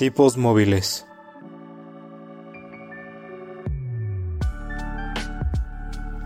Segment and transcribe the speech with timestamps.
[0.00, 1.04] Tipos móviles.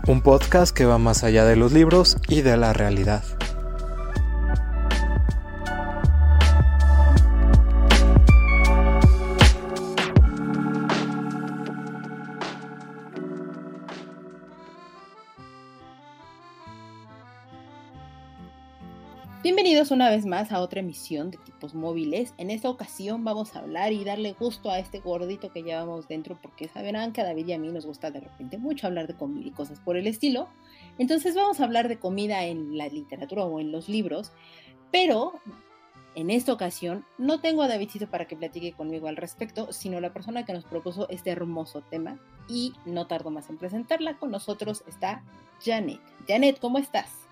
[0.07, 3.25] Un podcast que va más allá de los libros y de la realidad.
[20.15, 22.33] Vez más a otra emisión de tipos móviles.
[22.37, 26.39] En esta ocasión vamos a hablar y darle gusto a este gordito que llevamos dentro
[26.41, 29.15] porque sabrán que a David y a mí nos gusta de repente mucho hablar de
[29.15, 30.47] comida y cosas por el estilo.
[30.97, 34.31] Entonces vamos a hablar de comida en la literatura o en los libros,
[34.89, 35.33] pero
[36.15, 40.13] en esta ocasión no tengo a Davidcito para que platique conmigo al respecto, sino la
[40.13, 44.17] persona que nos propuso este hermoso tema y no tardo más en presentarla.
[44.17, 45.23] Con nosotros está
[45.61, 45.99] Janet.
[46.25, 47.24] Janet, ¿cómo estás?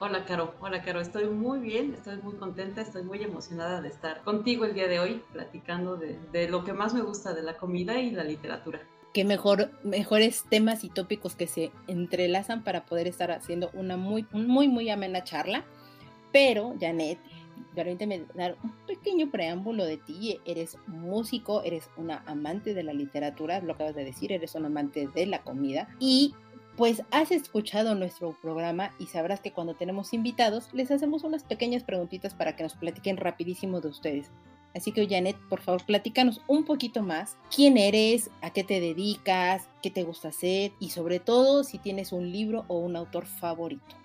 [0.00, 0.54] Hola, Caro.
[0.60, 1.00] Hola, Caro.
[1.00, 5.00] Estoy muy bien, estoy muy contenta, estoy muy emocionada de estar contigo el día de
[5.00, 8.80] hoy, platicando de, lo que más me gusta de la comida y la literatura.
[9.12, 14.24] Qué mejor, mejores temas y tópicos que se entrelazan para poder estar haciendo una muy,
[14.30, 15.64] muy, muy amena charla.
[16.30, 17.18] Pero, Janet,
[17.74, 20.38] permíteme dar un pequeño preámbulo de ti.
[20.44, 25.08] Eres músico, eres una amante de la literatura, lo acabas de decir, eres un amante
[25.12, 26.36] de la comida y
[26.78, 31.82] pues has escuchado nuestro programa y sabrás que cuando tenemos invitados les hacemos unas pequeñas
[31.82, 34.30] preguntitas para que nos platiquen rapidísimo de ustedes.
[34.76, 37.36] Así que Janet, por favor, platícanos un poquito más.
[37.54, 38.30] ¿Quién eres?
[38.42, 39.68] ¿A qué te dedicas?
[39.82, 40.70] ¿Qué te gusta hacer?
[40.78, 43.96] Y sobre todo, si tienes un libro o un autor favorito.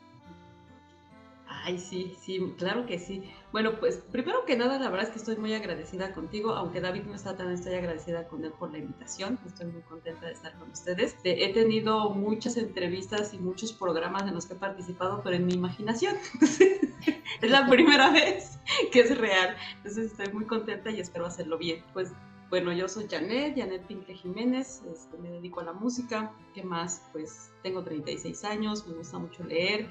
[1.66, 3.24] Ay, sí, sí, claro que sí.
[3.54, 7.04] Bueno, pues primero que nada, la verdad es que estoy muy agradecida contigo, aunque David
[7.04, 10.54] no está tan, estoy agradecida con él por la invitación, estoy muy contenta de estar
[10.60, 11.16] con ustedes.
[11.24, 15.54] He tenido muchas entrevistas y muchos programas en los que he participado, pero en mi
[15.54, 16.18] imaginación.
[17.42, 18.60] es la primera vez
[18.92, 21.82] que es real, entonces estoy muy contenta y espero hacerlo bien.
[21.94, 22.12] Pues
[22.50, 27.08] bueno, yo soy Janet, Janet Pincle Jiménez, este, me dedico a la música, ¿qué más?
[27.14, 29.88] Pues tengo 36 años, me gusta mucho leer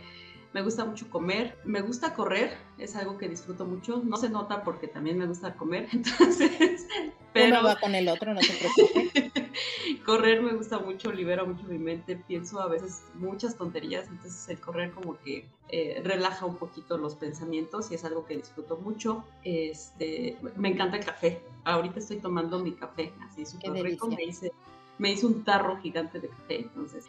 [0.53, 4.63] me gusta mucho comer, me gusta correr, es algo que disfruto mucho, no se nota
[4.63, 6.87] porque también me gusta comer, entonces,
[7.33, 7.61] pero...
[7.61, 9.33] Uno va con el otro, no te preocupes.
[10.05, 14.61] correr me gusta mucho, libera mucho mi mente, pienso a veces muchas tonterías, entonces el
[14.61, 19.25] correr como que eh, relaja un poquito los pensamientos y es algo que disfruto mucho.
[19.45, 24.53] Este, me encanta el café, ahorita estoy tomando mi café, así súper rico, me hice,
[24.99, 27.07] me hice un tarro gigante de café, entonces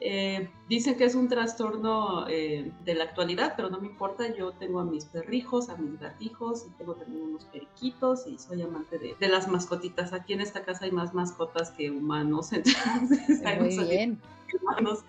[0.00, 4.34] eh, dicen que es un trastorno eh, de la actualidad, pero no me importa.
[4.34, 8.62] Yo tengo a mis perrijos, a mis gatijos y tengo también unos periquitos y soy
[8.62, 10.12] amante de, las mascotitas.
[10.12, 14.20] Aquí en esta casa hay más mascotas que humanos, entonces Muy bien.
[14.60, 15.00] humanos.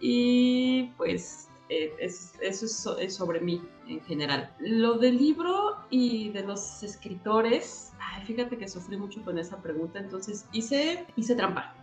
[0.00, 4.52] Y pues eh, eso, es, sobre mí en general.
[4.58, 7.92] Lo del libro y de los escritores,
[8.26, 11.74] fíjate que sufrí mucho con esa pregunta, entonces hice, hice trampa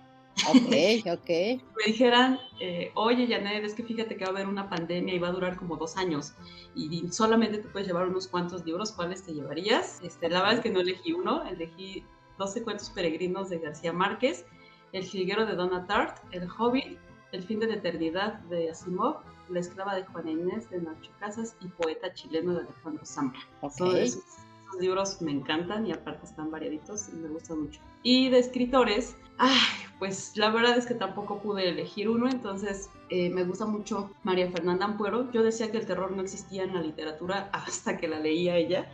[0.45, 0.55] Ok,
[1.11, 1.29] ok.
[1.29, 5.19] me dijeran, eh, oye Janet, es que fíjate que va a haber una pandemia y
[5.19, 6.33] va a durar como dos años
[6.75, 9.99] y solamente te puedes llevar unos cuantos libros, ¿cuáles te llevarías?
[10.03, 12.03] Este, la verdad es que no elegí uno, elegí
[12.37, 14.45] 12 cuentos peregrinos de García Márquez,
[14.93, 16.97] El jilguero de Donna Tart, El Hobbit,
[17.31, 19.17] El fin de la eternidad de Asimov,
[19.49, 23.39] La esclava de Juana Inés de Nacho Casas y Poeta chileno de Alejandro Zambra.
[23.61, 24.03] Okay.
[24.03, 27.81] Esos, esos libros me encantan y aparte están variaditos y me gustan mucho.
[28.03, 33.29] Y de escritores, ay, pues la verdad es que tampoco pude elegir uno, entonces eh,
[33.29, 35.31] me gusta mucho María Fernanda Ampuero.
[35.31, 38.91] Yo decía que el terror no existía en la literatura hasta que la leía ella.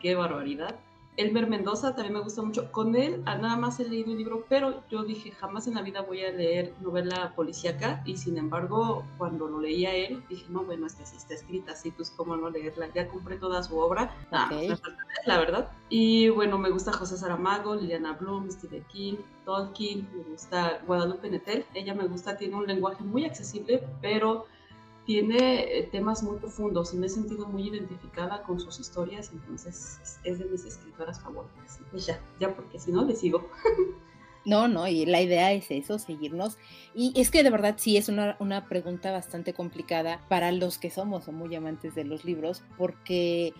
[0.00, 0.76] Qué barbaridad.
[1.16, 2.72] Elmer Mendoza también me gusta mucho.
[2.72, 5.82] Con él ah, nada más he leído un libro, pero yo dije, jamás en la
[5.82, 10.64] vida voy a leer novela policíaca y sin embargo, cuando lo leía él, dije, no,
[10.64, 12.88] bueno, es que si está escrita así, pues cómo no leerla.
[12.94, 14.14] Ya compré toda su obra,
[15.26, 15.70] la verdad.
[15.88, 21.64] Y bueno, me gusta José Saramago, Liliana Bloom, Stephen King, Tolkien, me gusta Guadalupe Nettel.
[21.74, 24.46] Ella me gusta, tiene un lenguaje muy accesible, pero
[25.06, 30.18] tiene eh, temas muy profundos y me he sentido muy identificada con sus historias, entonces
[30.24, 31.80] es de mis escritoras favoritas.
[32.06, 33.48] Ya, ya porque si no, le sigo.
[34.46, 36.58] No, no, y la idea es eso, seguirnos.
[36.94, 40.90] Y es que de verdad sí es una, una pregunta bastante complicada para los que
[40.90, 43.54] somos muy amantes de los libros, porque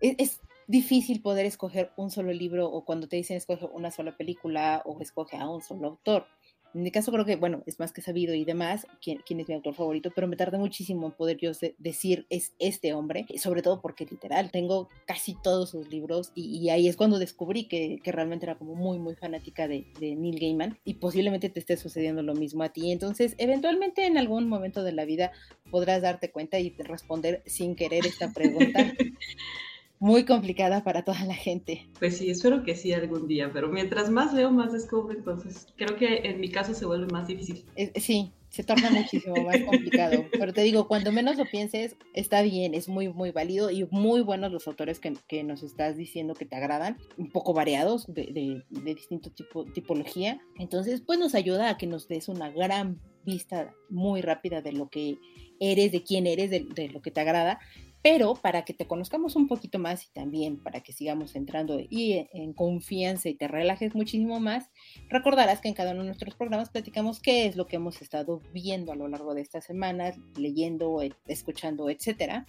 [0.00, 4.18] es, es, difícil poder escoger un solo libro o cuando te dicen escoge una sola
[4.18, 6.26] película o escoge a un solo autor.
[6.74, 9.48] En mi caso creo que, bueno, es más que sabido y demás quién, quién es
[9.48, 13.62] mi autor favorito, pero me tardé muchísimo en poder yo decir es este hombre, sobre
[13.62, 18.12] todo porque literal tengo casi todos sus libros y, ahí es cuando descubrí que, que,
[18.12, 22.34] realmente era como muy, muy fanática de, Neil Gaiman y posiblemente te esté sucediendo lo
[22.34, 22.92] mismo a ti.
[22.92, 25.32] Entonces, eventualmente en algún momento de la vida
[25.70, 28.92] podrás darte cuenta y responder sin querer esta pregunta.
[30.00, 31.86] muy complicada para toda la gente.
[31.98, 35.96] Pues sí, espero que sí algún día, pero mientras más leo, más descubro, entonces creo
[35.96, 37.64] que en mi caso se vuelve más difícil.
[37.96, 40.24] sí, se torna muchísimo más complicado.
[40.32, 44.20] Pero te digo, cuando menos lo pienses, está bien, es muy, muy válido y muy
[44.20, 48.26] buenos los autores que, que nos estás diciendo que te agradan, un poco variados, de,
[48.32, 50.40] de, de distinto tipo, tipología.
[50.58, 54.88] Entonces, pues nos ayuda a que nos des una gran vista muy rápida de lo
[54.88, 55.18] que
[55.60, 57.58] eres, de quién eres, de, de lo que te agrada,
[58.02, 62.26] pero para que te conozcamos un poquito más y también para que sigamos entrando y
[62.32, 64.70] en confianza y te relajes muchísimo más,
[65.08, 68.40] recordarás que en cada uno de nuestros programas platicamos qué es lo que hemos estado
[68.52, 72.46] viendo a lo largo de estas semanas, leyendo, e, escuchando, etcétera.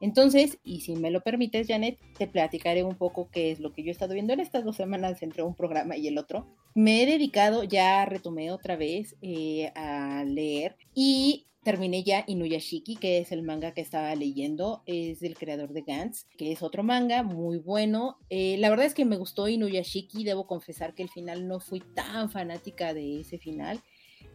[0.00, 3.82] Entonces, y si me lo permites, Janet, te platicaré un poco qué es lo que
[3.82, 6.46] yo he estado viendo en estas dos semanas entre un programa y el otro.
[6.74, 13.18] Me he dedicado, ya retomé otra vez eh, a leer y terminé ya Inuyashiki, que
[13.18, 17.22] es el manga que estaba leyendo, es del creador de Gantz, que es otro manga
[17.22, 18.16] muy bueno.
[18.30, 21.80] Eh, la verdad es que me gustó Inuyashiki, debo confesar que el final no fui
[21.80, 23.82] tan fanática de ese final.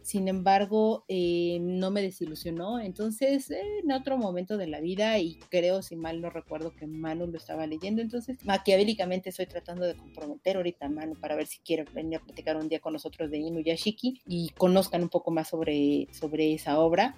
[0.04, 2.78] Sin embargo, eh, no me desilusionó.
[2.78, 6.86] Entonces, eh, en otro momento de la vida, y creo, si mal no recuerdo, que
[6.86, 11.46] Manu lo estaba leyendo, entonces maquiavélicamente estoy tratando de comprometer ahorita a Manu para ver
[11.46, 15.30] si quiere venir a platicar un día con nosotros de Inuyashiki y conozcan un poco
[15.30, 17.16] más sobre, sobre esa obra.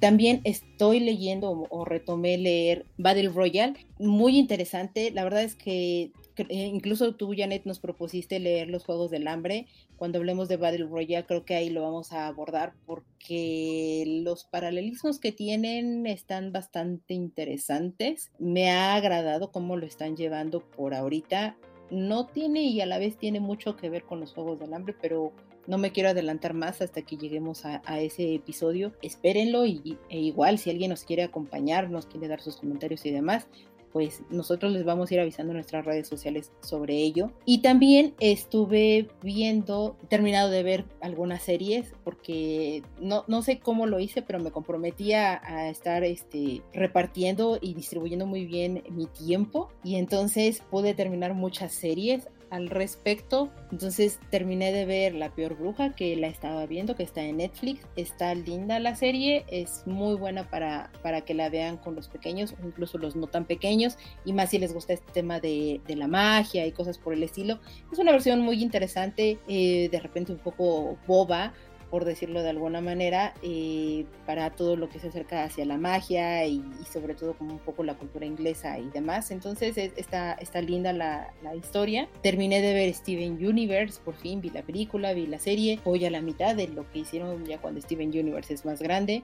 [0.00, 5.10] También estoy leyendo o, retomé leer Battle Royale, muy interesante.
[5.10, 9.66] La verdad es que eh, incluso tú, Janet, nos propusiste leer los Juegos del Hambre.
[9.96, 15.18] Cuando hablemos de Battle Royale, creo que ahí lo vamos a abordar porque los paralelismos
[15.18, 18.30] que tienen están bastante interesantes.
[18.38, 21.56] Me ha agradado cómo lo están llevando por ahorita.
[21.90, 24.94] No tiene y a la vez tiene mucho que ver con los Juegos del Hambre,
[25.00, 25.32] pero
[25.66, 28.92] no me quiero adelantar más hasta que lleguemos a, ese episodio.
[29.02, 33.10] Espérenlo y, e igual si alguien nos quiere acompañar, nos quiere dar sus comentarios y
[33.10, 33.46] demás,
[33.92, 37.30] pues nosotros les vamos a ir avisando en nuestras redes sociales sobre ello.
[37.44, 44.00] Y también estuve viendo, terminado de ver algunas series, porque no, no sé cómo lo
[44.00, 49.70] hice, pero me comprometía a, estar este, repartiendo y distribuyendo muy bien mi tiempo.
[49.84, 53.50] Y entonces pude terminar muchas series al respecto.
[53.72, 57.80] Entonces terminé de ver La Peor Bruja, que la estaba viendo, que está en Netflix.
[57.96, 62.54] Está linda la serie, es muy buena para, para que la vean con los pequeños,
[62.62, 63.96] incluso los no tan pequeños,
[64.26, 67.22] y más si les gusta este tema de, de la magia y cosas por el
[67.22, 67.58] estilo.
[67.90, 71.54] Es una versión muy interesante, eh, de repente un poco boba,
[71.92, 76.46] por decirlo de alguna manera, eh, para todo lo que se acerca hacia la magia
[76.46, 79.30] y, sobre todo como un poco la cultura inglesa y demás.
[79.30, 82.08] Entonces está, está linda la, la, historia.
[82.22, 86.10] Terminé de ver Steven Universe, por fin vi la película, vi la serie, voy a
[86.10, 89.22] la mitad de lo que hicieron ya cuando Steven Universe es más grande.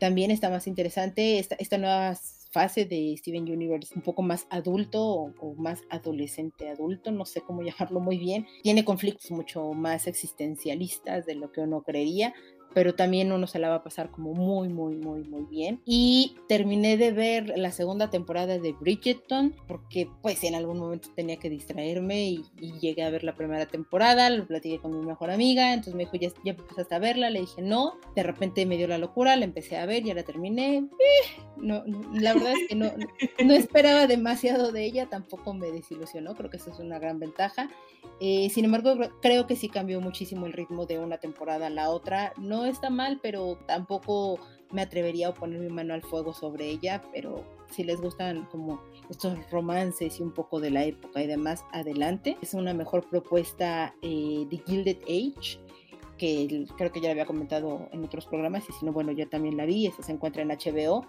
[0.00, 2.16] También está más interesante esta, esta nueva
[2.50, 7.62] fase de Steven Universe un poco más adulto o, más adolescente adulto, no sé cómo
[7.62, 8.46] llamarlo muy bien.
[8.62, 12.34] Tiene conflictos mucho más existencialistas de lo que uno creería,
[12.74, 15.80] pero también uno se la va a pasar como muy, muy, muy, muy bien.
[15.84, 21.38] Y terminé de ver la segunda temporada de Bridgerton, porque pues en algún momento tenía
[21.38, 22.44] que distraerme y,
[22.80, 26.16] llegué a ver la primera temporada, lo platiqué con mi mejor amiga, entonces me dijo,
[26.16, 29.44] ya, ya empezaste a verla, le dije no, de repente me dio la locura, la
[29.44, 30.76] empecé a ver, ya la terminé.
[30.78, 31.82] Eh, no,
[32.12, 32.92] la verdad es que no,
[33.44, 37.68] no esperaba demasiado de ella, tampoco me desilusionó, creo que eso es una gran ventaja.
[38.20, 41.90] Eh, sin embargo, creo que sí cambió muchísimo el ritmo de una temporada a la
[41.90, 42.32] otra.
[42.36, 44.38] No está mal, pero tampoco
[44.70, 48.82] me atrevería a poner mi mano al fuego sobre ella, pero si les gustan como
[49.08, 52.36] estos romances y un poco de la época y demás, adelante.
[52.42, 55.58] Es una mejor propuesta eh, de Gilded Age
[56.18, 59.28] que creo que ya la había comentado en otros programas y si no, bueno, yo
[59.28, 61.06] también la vi, esta se encuentra en HBO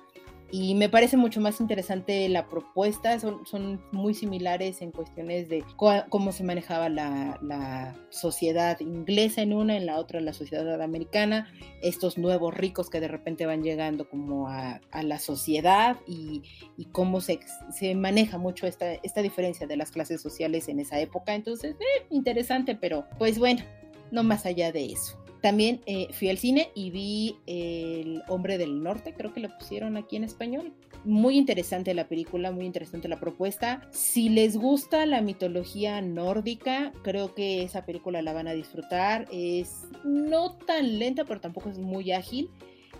[0.51, 5.63] y me parece mucho más interesante la propuesta, son, son muy similares en cuestiones de
[5.77, 11.51] cómo se manejaba la, la, sociedad inglesa en una, en la otra la sociedad americana,
[11.81, 16.41] estos nuevos ricos que de repente van llegando como a, a la sociedad y,
[16.77, 17.39] y cómo se,
[17.71, 22.05] se, maneja mucho esta, esta diferencia de las clases sociales en esa época, entonces, eh,
[22.09, 23.63] interesante, pero pues bueno,
[24.11, 25.18] no más allá de eso.
[25.41, 29.95] También eh, fui al cine y vi El Hombre del Norte, creo que lo pusieron
[29.95, 30.73] aquí en español.
[31.05, 33.87] Muy interesante la película, muy interesante la propuesta.
[33.91, 39.27] Si les gusta la mitología nórdica, creo que esa película la van a disfrutar.
[39.31, 42.49] Es no tan lenta, pero tampoco es muy ágil.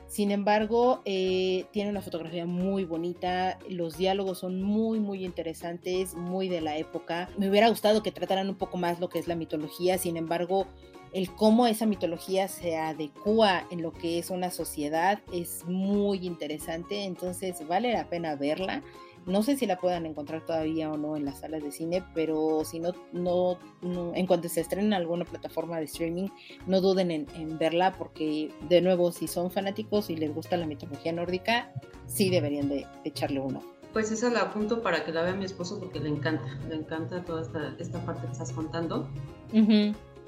[0.09, 6.49] Sin embargo, eh, tiene una fotografía muy bonita, los diálogos son muy, muy interesantes, muy
[6.49, 7.29] de la época.
[7.37, 10.65] Me hubiera gustado que trataran un poco más lo que es la mitología, sin embargo,
[11.13, 17.03] el cómo esa mitología se adecua en lo que es una sociedad es muy interesante,
[17.03, 18.83] entonces vale la pena verla.
[19.25, 22.63] No sé si la puedan encontrar todavía o no en las salas de cine, pero
[22.63, 26.29] si no, no, en cuanto se estrene en alguna plataforma de streaming,
[26.65, 31.11] no duden en, verla porque, de nuevo, si son fanáticos y les gusta la mitología
[31.11, 31.71] nórdica,
[32.07, 33.61] sí deberían de, echarle uno.
[33.93, 37.23] Pues esa la apunto para que la vea mi esposo porque le encanta, le encanta
[37.23, 39.09] toda esta, esta parte que estás contando.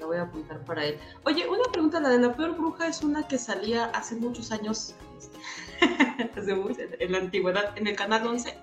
[0.04, 0.98] Voy a apuntar para él.
[1.24, 4.94] Oye, una pregunta, la de la peor bruja es una que salía hace muchos años,
[6.36, 8.56] en la antigüedad, en el canal 11.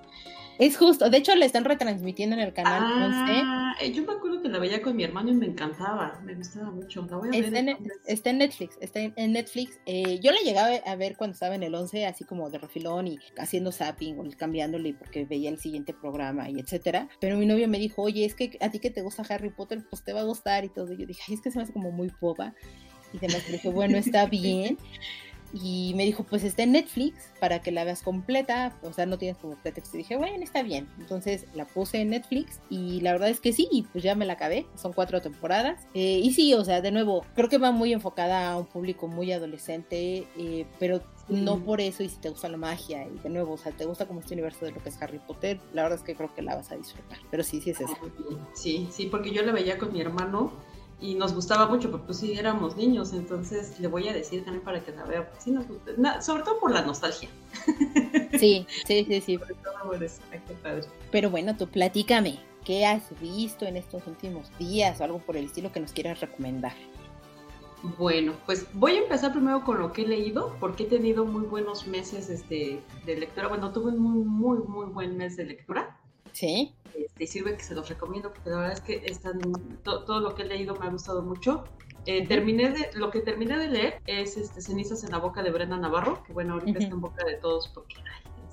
[0.60, 4.42] Es justo, de hecho la están retransmitiendo en el canal ah, eh, Yo me acuerdo
[4.42, 7.08] que la veía con mi hermano y me encantaba, me gustaba mucho.
[7.10, 9.80] La voy a está, ver en, está, en, Netflix, está en, Netflix.
[9.86, 13.08] Eh, yo la llegaba a ver cuando estaba en el 11, así como de refilón
[13.08, 17.08] y haciendo zapping o cambiándole porque veía el siguiente programa y etcétera.
[17.22, 19.86] Pero mi novio me dijo, oye, es que a ti que te gusta Harry Potter,
[19.90, 20.92] pues te va a gustar y todo.
[20.92, 22.54] Y yo dije, ay, es que se me hace como muy boba.
[23.14, 24.78] Y demás, le dije, bueno, está bien
[25.54, 29.18] y me dijo, pues está en Netflix para que la veas completa, o sea, no
[29.18, 29.98] tienes como pretexto.
[29.98, 30.88] Y dije, bueno, está bien.
[31.00, 34.26] Entonces la puse en Netflix y la verdad es que sí, y pues ya me
[34.26, 35.88] la acabé, son cuatro temporadas.
[35.94, 39.08] Eh, y sí, o sea, de nuevo, creo que va muy enfocada a un público
[39.08, 43.30] muy adolescente, eh, pero no por eso, y si te gusta la magia, y de
[43.30, 45.84] nuevo, o sea, te gusta como este universo de lo que es Harry Potter, la
[45.84, 47.20] verdad es que creo que la vas a disfrutar.
[47.30, 47.96] Pero sí, sí es eso.
[48.54, 50.52] Sí, sí, porque yo la veía con mi hermano
[51.02, 54.64] y nos gustaba mucho, porque pues sí éramos niños, entonces le voy a decir también
[54.64, 57.30] para que la vea, pues sí nos gusta, sobre todo por la nostalgia.
[58.38, 59.40] Sí, sí, sí, sí.
[61.12, 65.46] Pero bueno, tú platícame, ¿qué has visto en estos últimos días o algo por el
[65.46, 66.74] estilo que nos quieras recomendar?
[67.98, 71.46] Bueno, pues voy a empezar primero con lo que he leído, porque he tenido muy
[71.46, 73.48] buenos meses este, de lectura.
[73.48, 75.98] Bueno, tuve un muy, muy, muy buen mes de lectura.
[76.40, 76.74] Sí.
[76.96, 79.42] Este, sirve que se los recomiendo porque la verdad es que están,
[79.84, 81.66] todo lo que he leído me ha gustado mucho.
[82.06, 85.52] Eh, terminé de, lo que terminé de leer es este, Cenizas en la boca de
[85.52, 87.96] Brenda Navarro, que bueno, ahorita está en boca de todos porque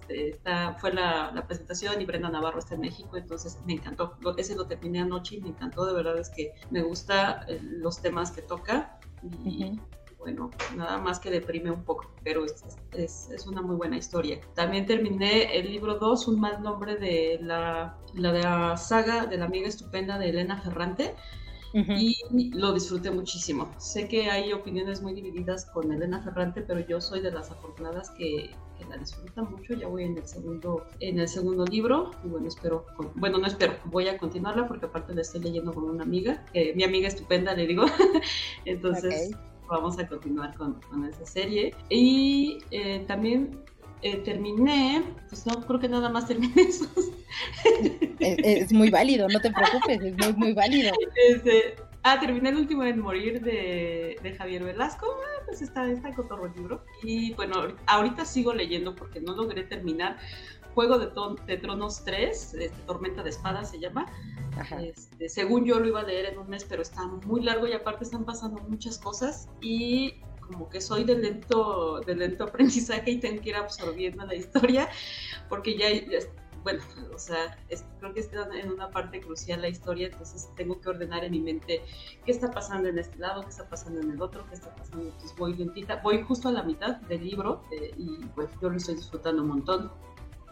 [0.00, 4.18] este, esta fue la, presentación y Brenda Navarro está en México, entonces me encantó.
[4.36, 8.02] ese lo terminé anoche y me encantó, de verdad es que me gusta eh, los
[8.02, 8.98] temas que toca
[9.44, 9.78] y,
[10.26, 14.40] bueno, nada más que deprime un poco, pero es, es, una muy buena historia.
[14.54, 19.36] También terminé el libro 2, Un mal nombre de la, la, de la saga de
[19.36, 21.14] la amiga estupenda de Elena Ferrante.
[21.72, 22.16] Y
[22.54, 23.70] lo disfruté muchísimo.
[23.76, 28.08] Sé que hay opiniones muy divididas con Elena Ferrante, pero yo soy de las afortunadas
[28.12, 29.74] que, que la disfrutan mucho.
[29.74, 33.74] Ya voy en el segundo, en el segundo libro y bueno, espero, bueno, no espero,
[33.84, 37.66] voy a continuarla porque aparte la estoy leyendo con una amiga, mi amiga estupenda, le
[37.66, 37.84] digo.
[38.64, 39.32] Entonces,
[39.68, 41.74] vamos a continuar con, esa serie.
[41.88, 43.58] Y eh, también
[44.02, 46.86] eh, terminé, pues no, creo que nada más terminé eso.
[48.20, 50.92] Es, muy válido, no te preocupes, es muy, muy válido.
[51.28, 56.14] Este, ah, terminé el último en morir de, de Javier Velasco, ah, pues está, está
[56.14, 56.84] cotorro el libro.
[57.02, 60.16] Y bueno, ahorita sigo leyendo porque no logré terminar
[60.76, 61.10] Juego de,
[61.46, 64.06] de Tronos 3, este, Tormenta de Espadas se llama.
[64.78, 67.72] Este, según yo lo iba a leer en un mes, pero está muy largo y
[67.72, 73.20] aparte están pasando muchas cosas y como que soy de lento, de lento aprendizaje y
[73.20, 74.88] tengo que ir absorbiendo la historia
[75.48, 75.88] porque ya,
[76.66, 76.82] bueno,
[77.14, 77.56] o sea,
[78.00, 81.38] creo que está en una parte crucial la historia, entonces tengo que ordenar en mi
[81.38, 81.80] mente
[82.24, 85.04] qué está pasando en este lado, qué está pasando en el otro, qué está pasando,
[85.04, 88.76] entonces voy lentita, voy justo a la mitad del libro eh, y pues yo lo
[88.78, 89.92] estoy disfrutando un montón.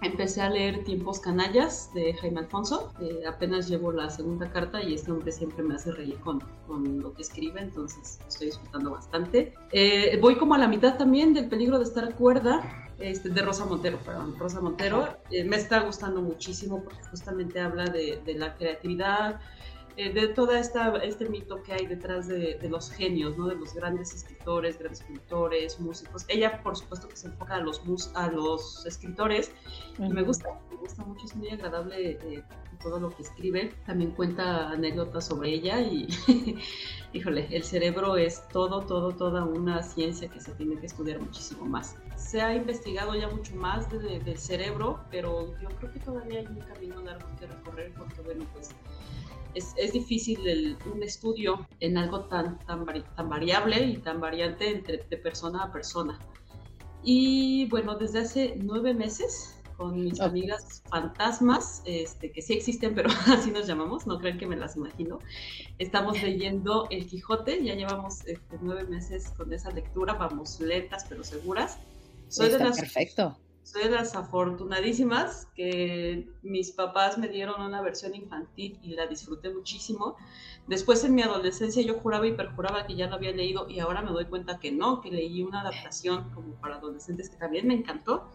[0.03, 2.93] Empecé a leer Tiempos Canallas de Jaime Alfonso.
[3.01, 7.01] Eh, apenas llevo la segunda carta y este hombre siempre me hace reír con, con
[7.01, 9.53] lo que escribe, entonces estoy disfrutando bastante.
[9.73, 12.84] Eh, voy como a la mitad también del peligro de estar cuerda.
[12.99, 17.85] Este, de Rosa Montero, perdón, Rosa Montero, eh, me está gustando muchísimo porque justamente habla
[17.85, 19.41] de, de la creatividad,
[19.97, 23.47] eh, de todo este mito que hay detrás de, los genios, ¿no?
[23.47, 26.25] de los grandes escritores, grandes pintores, músicos.
[26.27, 27.81] Ella, por supuesto, que se enfoca a los,
[28.15, 29.53] a los escritores
[29.97, 32.43] y me gusta, me gusta mucho, es muy agradable eh,
[32.83, 33.73] todo lo que escribe.
[33.87, 36.09] También cuenta anécdotas sobre ella y,
[37.13, 41.67] híjole, el cerebro es todo, todo, toda una ciencia que se tiene que estudiar muchísimo
[41.67, 41.95] más.
[42.17, 46.61] Se ha investigado ya mucho más del cerebro, pero yo creo que todavía hay un
[46.61, 48.71] camino largo que recorrer porque, bueno, pues
[49.55, 52.85] es, es difícil un estudio en algo tan, tan,
[53.17, 56.19] tan variable y tan variante entre, de persona a persona.
[57.03, 63.11] Y bueno, desde hace nueve meses con mis amigas fantasmas, este, que sí existen, pero
[63.27, 65.19] así nos llamamos, no crean que me las imagino.
[65.79, 71.25] Estamos leyendo El Quijote, ya llevamos este, nueve meses con esa lectura, vamos lentas pero
[71.25, 71.79] seguras.
[72.35, 78.15] Soy de las, perfecto soy de las afortunadísimas que mis papás me dieron una versión
[78.15, 80.17] infantil y la disfruté muchísimo.
[80.67, 84.03] Después en mi adolescencia yo juraba y perjuraba que ya lo había leído y ahora
[84.03, 87.75] me doy cuenta que no, que leí una adaptación como para adolescentes que también me
[87.75, 88.29] encantó.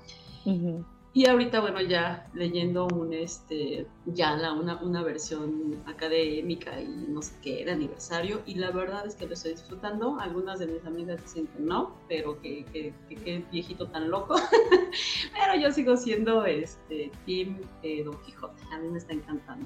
[1.11, 7.23] Y ahorita, bueno, ya leyendo un, este, ya la, una, una versión académica y no
[7.23, 10.19] sé qué, de aniversario, y la verdad es que lo estoy disfrutando.
[10.19, 12.63] Algunas de mis amigas dicen que no, pero que,
[13.09, 14.35] que, viejito tan loco.
[15.33, 19.65] pero yo sigo siendo este, Team eh, Don Quijote, a mí me está encantando.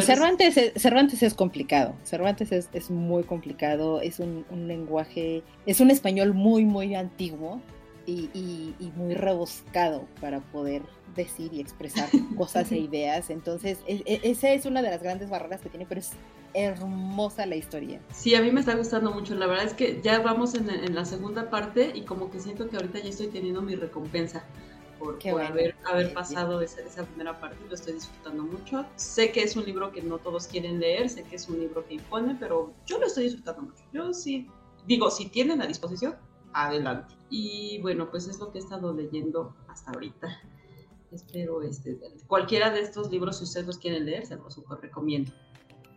[0.00, 5.80] Cervantes, es, Cervantes es complicado, Cervantes es, es muy complicado, es un, un, lenguaje, es
[5.80, 7.60] un español muy, muy antiguo,
[8.06, 10.82] y, muy rebuscado para poder
[11.16, 13.30] decir y expresar cosas e ideas.
[13.30, 16.12] Entonces, e, e, esa es una de las grandes barreras que tiene, pero es
[16.54, 18.00] hermosa la historia.
[18.12, 19.34] Sí, a mí me está gustando mucho.
[19.34, 22.76] La verdad es que ya vamos en, la segunda parte y como que siento que
[22.76, 24.44] ahorita ya estoy teniendo mi recompensa.
[24.98, 28.86] Por, haber, haber, pasado esa, esa, primera parte, lo estoy disfrutando mucho.
[28.96, 31.84] Sé que es un libro que no todos quieren leer, sé que es un libro
[31.84, 33.84] que impone, pero yo lo estoy disfrutando mucho.
[33.92, 34.48] Yo sí,
[34.86, 36.16] digo, si tienen a disposición,
[36.54, 37.14] adelante.
[37.28, 40.28] Y bueno, pues es lo que he estado leyendo hasta ahorita.
[41.10, 45.32] Espero este, cualquiera de estos libros, si ustedes los quieren leer, se los super recomiendo.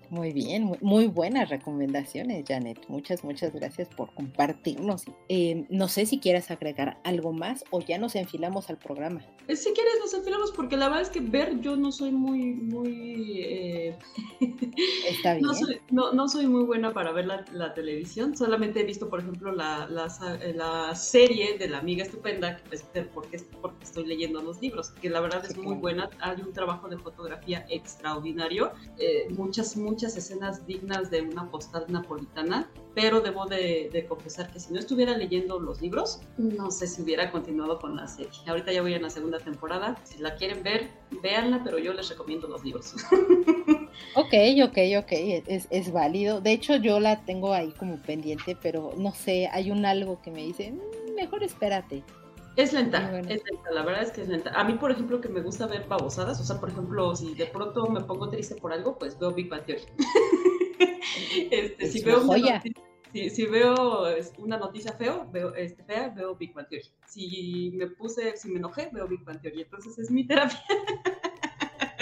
[0.09, 2.79] Muy bien, muy, buenas recomendaciones, Janet.
[2.87, 5.03] Muchas, muchas gracias por compartirnos.
[5.27, 9.21] Eh, no sé si quieras agregar algo más o ya nos enfilamos al programa.
[9.47, 12.53] Eh, si quieres, nos enfilamos porque la verdad es que ver yo no soy muy,
[12.53, 13.41] muy...
[13.41, 13.97] Eh,
[15.09, 15.45] Está bien.
[15.91, 18.37] No soy, muy buena para ver la, televisión.
[18.37, 23.83] Solamente he visto, por ejemplo, la, la, serie de la amiga estupenda, que porque, porque
[23.83, 26.09] estoy leyendo los libros, que la verdad es muy buena.
[26.19, 28.71] Hay un trabajo de fotografía extraordinario.
[29.35, 34.71] muchas, muchas muchas escenas dignas de una postal napolitana, pero debo de, confesar que si
[34.71, 38.29] no estuviera leyendo los libros, no sé si hubiera continuado con la serie.
[38.45, 39.99] Ahorita ya voy en la segunda temporada.
[40.03, 40.91] Si la quieren ver,
[41.23, 42.93] véanla, pero yo les recomiendo los libros.
[44.13, 45.11] Ok, ok, ok,
[45.47, 46.39] es, es válido.
[46.39, 50.29] De hecho, yo la tengo ahí como pendiente, pero no sé, hay un algo que
[50.29, 52.03] me dice, mm, mejor espérate.
[52.57, 54.49] Es lenta, es lenta, la verdad es que es lenta.
[54.59, 57.45] A mí, por ejemplo, que me gusta ver babosadas, o sea, por ejemplo, si de
[57.45, 59.83] pronto me pongo triste por algo, pues veo Big Bang Theory.
[61.51, 62.61] este, si, veo una noticia,
[63.13, 64.05] si, veo
[64.39, 66.87] una noticia feo, veo, este, fea, veo Big Bang Theory.
[67.05, 69.61] Si me puse, si me enojé, veo Big Bang Theory.
[69.61, 70.59] Entonces es mi terapia.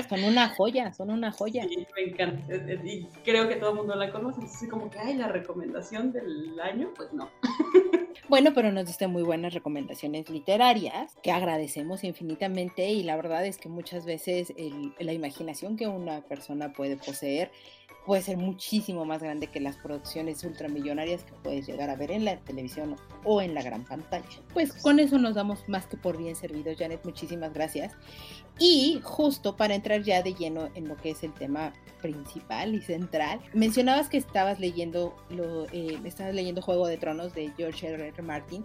[0.10, 1.64] Son una joya, son una joya.
[1.68, 2.56] Sí, me encanta.
[2.84, 4.42] Y creo que todo el mundo la conoce.
[4.44, 7.30] Así como que, ay, la recomendación del año, pues no.
[8.28, 13.58] Bueno, pero nos diste muy buenas recomendaciones literarias que agradecemos infinitamente y la verdad es
[13.58, 14.52] que muchas veces
[15.00, 17.52] la imaginación que una persona puede poseer
[18.06, 22.24] puede ser muchísimo más grande que las producciones ultramillonarias que puedes llegar a ver en
[22.24, 24.28] la televisión o en la gran pantalla.
[24.54, 27.04] Pues con eso nos damos más que por bien servidos, Janet.
[27.04, 27.94] Muchísimas gracias.
[28.60, 32.82] Y justo para entrar ya de lleno en lo que es el tema principal y
[32.82, 38.22] central, mencionabas que estabas leyendo, lo, eh, estabas leyendo Juego de Tronos de George R.
[38.22, 38.64] Martin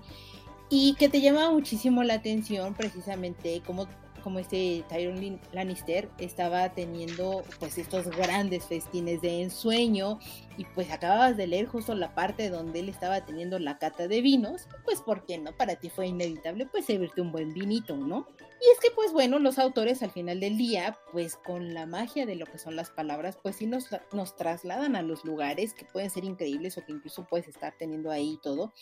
[0.69, 3.89] y que te llama muchísimo la atención precisamente cómo
[4.21, 10.19] como este Tyrion Lannister estaba teniendo pues estos grandes festines de ensueño
[10.57, 14.21] y pues acababas de leer justo la parte donde él estaba teniendo la cata de
[14.21, 15.53] vinos, pues ¿por qué no?
[15.57, 18.27] Para ti fue inevitable pues servirte un buen vinito, ¿no?
[18.63, 22.27] Y es que pues bueno, los autores al final del día pues con la magia
[22.27, 25.87] de lo que son las palabras pues sí nos, nos trasladan a los lugares que
[25.87, 28.75] pueden ser increíbles o que incluso puedes estar teniendo ahí todo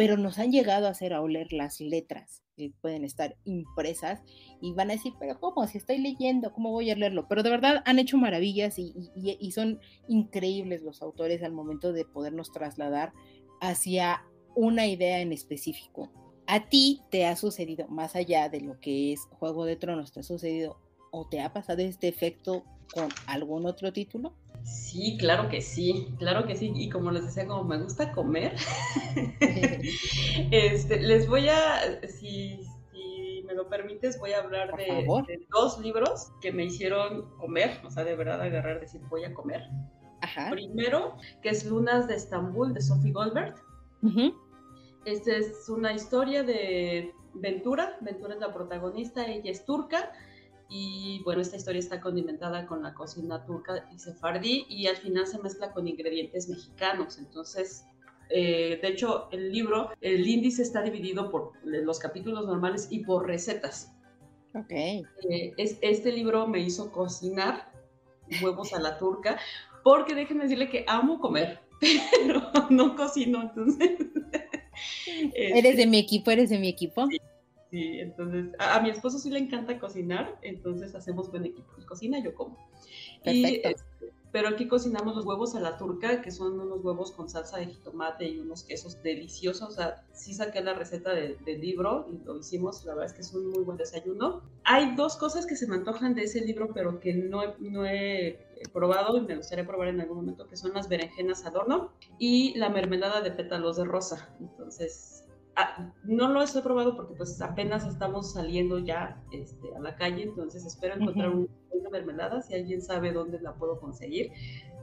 [0.00, 4.22] pero nos han llegado a hacer a oler las letras que pueden estar impresas
[4.60, 5.66] y van a decir, pero ¿cómo?
[5.66, 7.28] Si estoy leyendo, ¿cómo voy a leerlo?
[7.28, 12.06] Pero de verdad han hecho maravillas y, y son increíbles los autores al momento de
[12.06, 13.12] podernos trasladar
[13.60, 16.10] hacia una idea en específico.
[16.52, 20.18] ¿A ti te ha sucedido, más allá de lo que es Juego de Tronos, te
[20.18, 20.80] ha sucedido
[21.12, 24.32] o te ha pasado este efecto con algún otro título?
[24.64, 26.72] Sí, claro que sí, claro que sí.
[26.74, 28.56] Y como les decía, como me gusta comer,
[30.50, 32.58] este, les voy a, si,
[33.46, 35.06] me lo permites, voy a hablar de,
[35.52, 39.62] dos libros que me hicieron comer, o sea, de verdad agarrar, decir, voy a comer.
[40.50, 43.54] Primero, que es Lunas de Estambul, de Sophie Goldberg.
[45.04, 47.96] Esta es una historia de Ventura.
[48.00, 50.12] Ventura es la protagonista, ella es turca
[50.68, 55.26] y bueno, esta historia está condimentada con la cocina turca y sefardí y al final
[55.26, 57.18] se mezcla con ingredientes mexicanos.
[57.18, 57.84] Entonces,
[58.28, 63.26] eh, de hecho, el libro, el índice está dividido por los capítulos normales y por
[63.26, 63.92] recetas.
[64.54, 64.70] Ok.
[64.70, 67.72] Eh, es, este libro me hizo cocinar
[68.42, 69.38] huevos a la turca
[69.82, 73.98] porque déjenme decirle que amo comer, pero no cocino, entonces...
[75.34, 76.30] ¿Eres de mi equipo?
[76.30, 77.08] ¿Eres de mi equipo?
[77.70, 81.72] Sí, entonces a, mi esposo sí le encanta cocinar, entonces hacemos buen equipo.
[81.78, 82.56] Él cocina, yo como.
[83.22, 83.68] Perfecto.
[83.68, 83.89] Y, este,
[84.32, 87.66] pero aquí cocinamos los huevos a la turca, que son unos huevos con salsa de
[87.66, 89.68] jitomate y unos quesos deliciosos.
[89.68, 92.84] O sea, sí saqué la receta del libro y lo hicimos.
[92.84, 94.42] La verdad es que es un muy buen desayuno.
[94.64, 98.38] Hay dos cosas que se me antojan de ese libro, pero que no, no he
[98.72, 102.56] probado y me gustaría probar en algún momento, que son las berenjenas al horno y
[102.58, 104.34] la mermelada de pétalos de rosa.
[104.40, 105.24] Entonces,
[106.04, 110.64] no lo he probado porque pues apenas estamos saliendo ya este, a la calle, entonces
[110.64, 114.32] espero encontrar una mermelada, si alguien sabe dónde la puedo conseguir,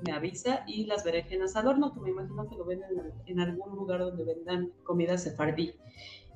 [0.06, 2.89] me avisa, y las berenjenas al horno, que me imagino que lo venden
[3.25, 5.73] en, algún lugar donde vendan comida sefardí.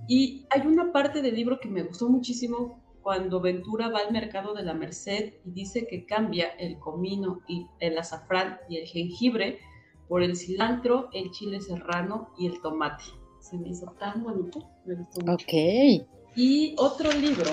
[0.08, 4.54] Y hay una parte del libro que me gustó muchísimo cuando Ventura va al mercado
[4.54, 9.60] de la Merced y dice que cambia el comino y el azafrán y el jengibre
[10.08, 14.96] por el cilantro, el chile serrano y el tomate se me hizo tan bonito, me
[14.96, 15.46] gustó mucho.
[15.46, 16.08] Ok.
[16.36, 17.52] Y otro libro,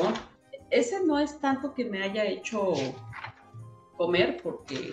[0.70, 2.74] ese no es tanto que me haya hecho
[3.96, 4.92] comer, porque,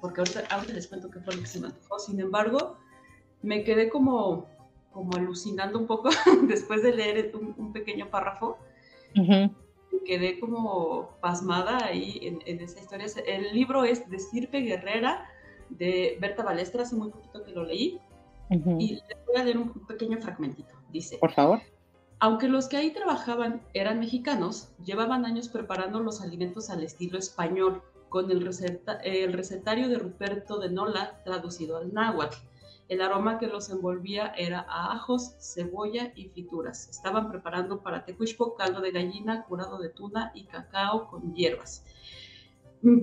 [0.00, 2.76] porque ahorita, les cuento qué fue lo que se me antojó, sin embargo,
[3.42, 4.46] me quedé como,
[4.92, 6.10] como alucinando un poco
[6.42, 8.58] después de leer un, pequeño párrafo.
[9.14, 9.50] Me
[10.04, 13.06] quedé como pasmada ahí en, en, esa historia.
[13.26, 15.28] El libro es de Sirpe Guerrera,
[15.70, 17.98] de Berta Balestra, hace muy poquito que lo leí.
[18.50, 20.74] Y les voy a leer un pequeño fragmentito.
[20.90, 21.60] Dice, por favor.
[22.18, 27.82] Aunque los que ahí trabajaban eran mexicanos, llevaban años preparando los alimentos al estilo español,
[28.08, 28.48] con el,
[29.02, 32.36] el recetario de Ruperto de Nola traducido al náhuatl.
[32.88, 36.88] El aroma que los envolvía era a ajos, cebolla y frituras.
[36.88, 41.84] Estaban preparando para tecuishpo caldo de gallina, curado de tuna y cacao con hierbas.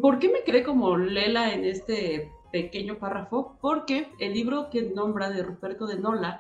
[0.02, 5.32] ¿Por qué me cree como Lela en este pequeño párrafo porque el libro que nombra
[5.32, 6.40] de Ruperto de Nola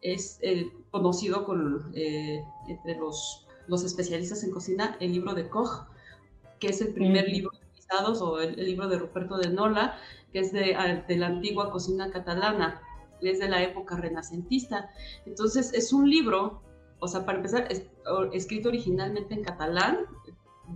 [0.00, 5.86] es eh, conocido con, eh, entre los, los, especialistas en cocina, el libro de Koch,
[6.58, 9.98] que es el primer libro de o el, libro de Ruperto de Nola,
[10.32, 10.74] que es de,
[11.06, 12.80] de la antigua cocina catalana,
[13.20, 14.90] es de la época renacentista.
[15.26, 16.62] Entonces es un libro,
[16.98, 17.82] o sea, para empezar, es,
[18.32, 19.98] escrito originalmente en catalán,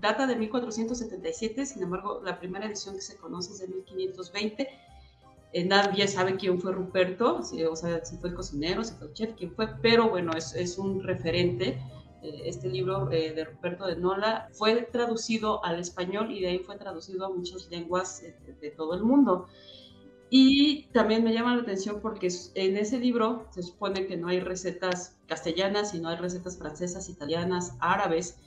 [0.00, 4.68] data de 1477, sin embargo, la primera edición que se conoce es de 1520.
[5.52, 9.08] Eh, nadie sabe quién fue Ruperto, si, o sea, si fue el cocinero, si fue
[9.08, 11.78] el chef, quién fue, pero bueno, es, es un referente.
[12.22, 16.58] Eh, este libro eh, de Ruperto de Nola fue traducido al español y de ahí
[16.58, 18.22] fue traducido a muchas lenguas
[18.60, 19.46] de todo el mundo.
[20.28, 24.40] Y también me llama la atención porque en ese libro se supone que no hay
[24.40, 28.38] recetas castellanas, sino hay recetas francesas, italianas, árabes.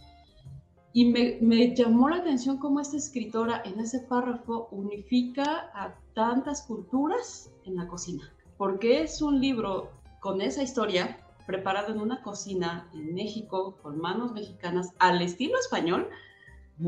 [0.91, 7.51] Y me, llamó la atención cómo esta escritora en ese párrafo unifica a tantas culturas
[7.65, 13.13] en la cocina, porque es un libro con esa historia preparado en una cocina en
[13.13, 16.09] México, con manos mexicanas, al estilo español,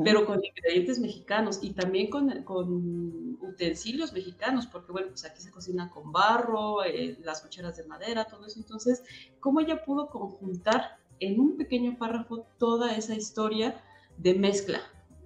[0.03, 5.51] pero con ingredientes mexicanos y también con, con, utensilios mexicanos, porque bueno, pues aquí se
[5.51, 8.59] cocina con barro, eh, las cucharas de madera, todo eso.
[8.59, 9.03] Entonces,
[9.39, 13.81] ¿cómo ella pudo conjuntar en un pequeño párrafo toda esa historia
[14.17, 14.81] de mezcla,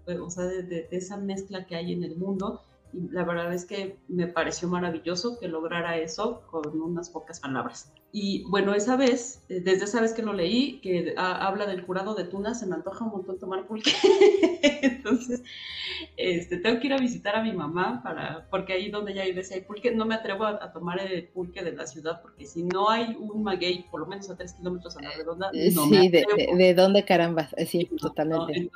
[0.05, 2.61] o sea, de, esa mezcla que hay en el mundo.
[2.95, 7.91] Y la verdad es que me pareció maravilloso que lograra eso con unas pocas palabras.
[8.13, 12.15] Y bueno, esa vez, eh, desde esa vez que lo leí, que habla del curado
[12.15, 13.91] de tuna, se me antoja un montón tomar pulque.
[14.81, 15.43] Entonces,
[16.15, 19.43] este, tengo que ir a visitar a mi mamá para, porque ahí donde ella vive
[19.51, 22.89] hay pulque, no me atrevo a, tomar el pulque de la ciudad, porque si no
[22.89, 26.25] hay un maguey, por lo menos a tres kilómetros a la redonda, no sí, de,
[26.57, 28.69] de, dónde caramba, sí, totalmente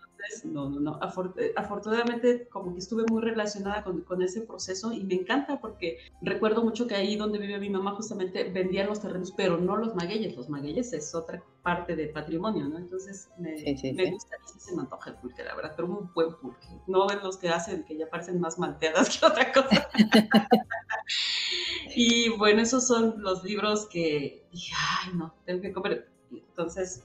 [0.45, 0.99] no, no, no.
[1.37, 5.99] Eh, afortunadamente, como que estuve muy relacionada con, con, ese proceso y me encanta porque
[6.21, 9.95] recuerdo mucho que ahí donde vive mi mamá justamente vendían los terrenos, pero no los
[9.95, 10.35] magueyes.
[10.35, 12.77] Los magueyes es otra parte del patrimonio, ¿no?
[12.77, 13.55] Entonces, me,
[13.93, 16.67] me gusta y se me antoja el pulque, la verdad, pero un buen pulque.
[16.87, 19.87] No ven los que hacen que ya parecen más malteadas que otra cosa.
[21.95, 26.09] y bueno, esos son los libros que dije, ay, no, tengo que comer.
[26.31, 27.03] Entonces,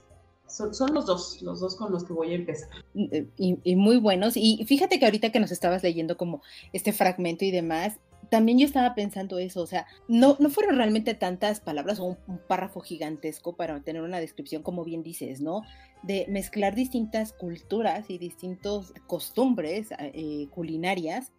[0.55, 2.69] son, los dos, los dos con los que voy a empezar.
[2.95, 4.37] Eh, y, muy buenos.
[4.37, 7.99] Y fíjate que ahorita que nos estabas leyendo como este fragmento y demás,
[8.31, 12.39] también yo estaba pensando eso, o sea, no, no fueron realmente tantas palabras o un,
[12.49, 15.63] párrafo gigantesco para tener una descripción, como bien dices, ¿no?
[16.03, 21.33] De mezclar distintas culturas y distintas costumbres eh, culinarias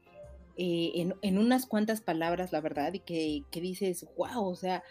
[0.58, 4.84] eh, en, en, unas cuantas palabras, la verdad, y que, que dices, wow, o sea,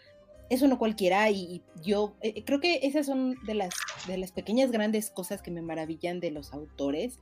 [0.54, 3.74] eso no cualquiera y yo eh, creo que esas son de las,
[4.06, 7.18] de las pequeñas grandes cosas que me maravillan de los autores,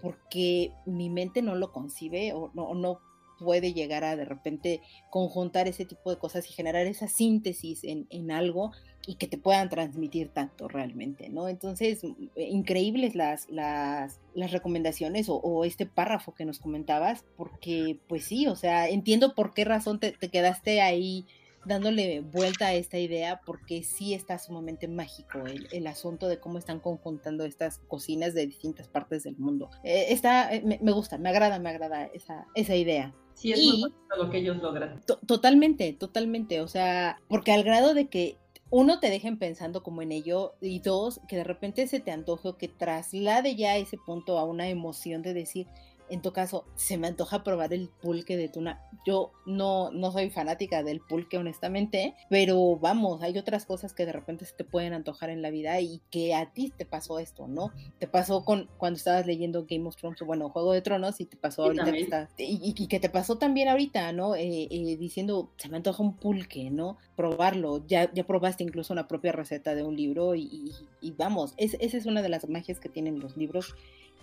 [0.00, 3.00] porque mi mente no lo concibe o no, no
[3.38, 8.06] puede llegar a de repente conjuntar ese tipo de cosas y generar esa síntesis en,
[8.10, 8.72] en algo
[9.06, 11.48] y que te puedan transmitir tanto realmente, ¿no?
[11.48, 12.02] Entonces,
[12.36, 18.56] increíbles las, las, las recomendaciones o, este párrafo que nos comentabas, porque pues sí, o
[18.56, 21.24] sea, entiendo por qué razón te, te quedaste ahí
[21.64, 26.80] dándole vuelta a esta idea porque sí está sumamente mágico el, asunto de cómo están
[26.80, 29.70] conjuntando estas cocinas de distintas partes del mundo.
[29.84, 33.14] Eh, está, eh, me, gusta, me agrada, me agrada esa, esa idea.
[33.34, 35.00] Sí, es muy lo que ellos logran.
[35.26, 36.60] totalmente, totalmente.
[36.60, 38.36] O sea, porque al grado de que
[38.70, 42.48] uno te dejen pensando como en ello y dos, que de repente se te antoje
[42.48, 45.66] o que traslade ya ese punto a una emoción de decir,
[46.10, 48.82] en tu caso, se me antoja probar el pulque de tuna.
[49.06, 54.12] Yo no, no soy fanática del pulque, honestamente, pero vamos, hay otras cosas que de
[54.12, 57.48] repente se te pueden antojar en la vida y que a ti te pasó esto,
[57.48, 57.72] ¿no?
[57.98, 61.36] Te pasó con cuando estabas leyendo Game of Thrones, bueno, Juego de Tronos, y te
[61.36, 64.34] pasó ahorita que estás, y, que te pasó también ahorita, ¿no?
[64.34, 66.98] Eh, eh, diciendo, se me antoja un pulque, ¿no?
[67.16, 70.72] Probarlo, ya, ya probaste incluso una propia receta de un libro y,
[71.16, 73.74] vamos, esa es una de las magias que tienen los libros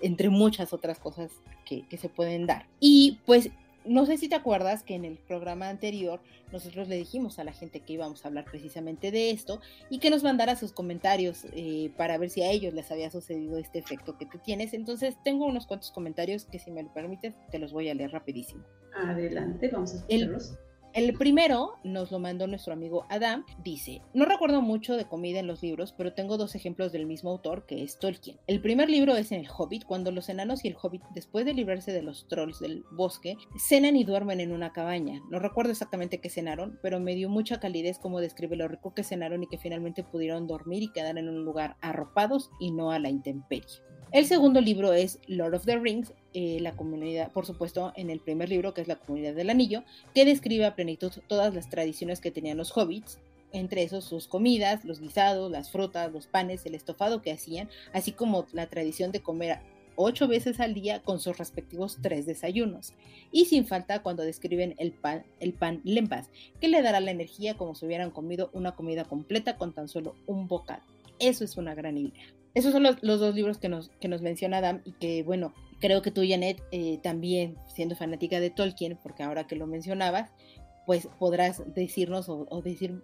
[0.02, 1.32] entre muchas otras cosas
[1.66, 2.68] que, se pueden dar.
[2.80, 3.50] Y pues
[3.86, 6.20] no sé si te acuerdas que en el programa anterior
[6.52, 10.10] nosotros le dijimos a la gente que íbamos a hablar precisamente de esto y que
[10.10, 14.18] nos mandara sus comentarios eh, para ver si a ellos les había sucedido este efecto
[14.18, 14.74] que tú tienes.
[14.74, 18.12] Entonces tengo unos cuantos comentarios que si me lo permites te los voy a leer
[18.12, 18.64] rapidísimo.
[18.96, 20.52] Adelante, vamos a escucharlos.
[20.52, 20.58] El
[21.18, 23.46] primero nos lo mandó nuestro amigo Adam.
[23.64, 27.32] Dice, no recuerdo mucho de comida en los libros, pero tengo dos ejemplos del mismo
[27.32, 28.38] autor, que es Tolkien.
[28.48, 31.54] El primer libro es en El Hobbit, cuando los enanos y el Hobbit, después de
[31.54, 35.22] librarse de los trolls del bosque, cenan y duermen en una cabaña.
[35.30, 39.04] No recuerdo exactamente qué cenaron, pero me dio mucha calidez como describe lo rico que
[39.04, 43.00] cenaron y que finalmente pudieron dormir y quedar en un lugar arropados y no a
[43.00, 43.82] la intemperie.
[44.16, 48.22] El segundo libro es Lord of the Rings, eh, la comunidad, por supuesto, en el
[48.22, 52.22] primer libro, que es la comunidad del anillo, que describe a plenitud todas las tradiciones
[52.22, 53.20] que tenían los hobbits,
[53.52, 58.14] entre esos sus comidas, los guisados, las frutas, los panes, el estofado que hacían, así
[58.14, 59.60] como la tradición de comer
[59.98, 62.94] ocho veces al día con sus respectivos tres desayunos.
[63.34, 66.30] Y sin falta cuando describen el pan, el pan lempas,
[66.62, 70.16] que le dará la energía como si hubieran comido una comida completa con tan solo
[70.26, 70.95] un bocado.
[71.20, 72.24] Eso es una gran idea.
[72.54, 76.02] Esos son los, dos libros que nos, que nos menciona Adam y que, bueno, creo
[76.02, 80.32] que tú, Janet, eh, también siendo fanática de Tolkien, porque ahora que lo mencionabas,
[80.86, 83.02] pues podrás decirnos o, decir,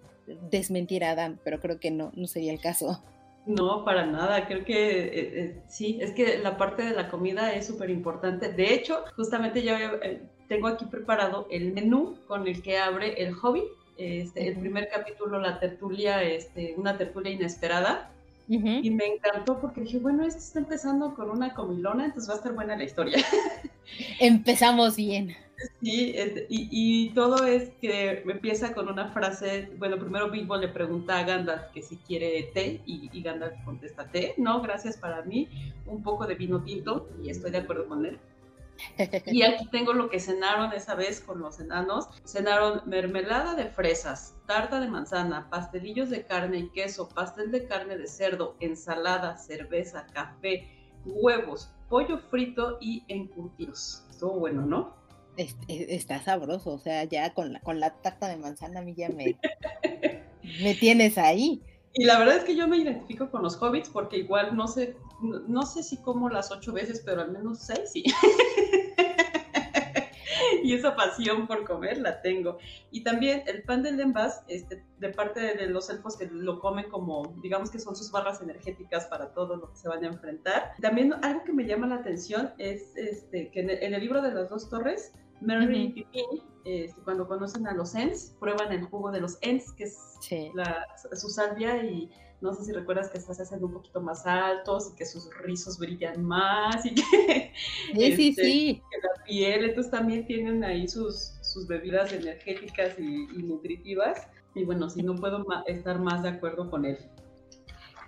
[0.49, 3.03] desmentir a Adam, pero creo que no, no sería el caso.
[3.45, 4.47] No, para nada.
[4.47, 8.53] Creo que eh, eh, sí, es que la parte de la comida es súper importante.
[8.53, 9.73] De hecho, justamente yo
[10.47, 13.63] tengo aquí preparado el menú con el que abre el hobby.
[14.01, 18.09] Este, El primer capítulo, la tertulia, este, una tertulia inesperada,
[18.47, 22.37] y me encantó porque dije, bueno, esto está empezando con una comilona, entonces va a
[22.37, 23.23] estar buena la historia.
[24.19, 25.37] Empezamos bien.
[25.81, 26.15] Sí,
[26.49, 31.71] y, todo es que empieza con una frase, bueno, primero Bilbo le pregunta a Gandalf
[31.71, 35.47] que si quiere té y, y Gandalf contesta té, no, gracias para mí,
[35.85, 38.17] un poco de vino tinto y estoy de acuerdo con él.
[39.27, 42.09] Y aquí tengo lo que cenaron esa vez con los enanos.
[42.25, 47.97] Cenaron mermelada de fresas, tarta de manzana, pastelillos de carne y queso, pastel de carne
[47.97, 50.67] de cerdo, ensalada, cerveza, café,
[51.05, 54.05] huevos, pollo frito y encurtidos.
[54.09, 54.95] Estuvo bueno, ¿no?
[55.37, 59.09] Está sabroso, o sea, ya con la, con la tarta de manzana a mí ya
[59.09, 59.37] me,
[60.61, 61.61] me tienes ahí.
[61.93, 64.95] Y la verdad es que yo me identifico con los hobbits porque igual no sé,
[65.21, 68.03] no, sé si como las ocho veces, pero al menos seis sí.
[70.63, 72.57] y esa pasión por comer la tengo.
[72.91, 76.89] Y también el pan de lembas, este, de parte de los elfos que lo comen
[76.89, 80.73] como, digamos que son sus barras energéticas para todo lo que se van a enfrentar.
[80.81, 84.49] También algo que me llama la atención es este, que en el, libro de las
[84.49, 89.37] dos torres, Merry y este, cuando conocen a los Ents, prueban el jugo de los
[89.41, 92.09] Ents, que es su salvia, y
[92.41, 95.77] no sé si recuerdas que estás haciendo un poquito más altos y que sus rizos
[95.77, 97.53] brillan más y que,
[97.93, 98.81] sí, sí, este, sí.
[99.03, 104.27] la piel, entonces también tienen ahí sus, sus bebidas energéticas y, y nutritivas.
[104.53, 106.97] Y bueno, si no puedo estar más de acuerdo con él.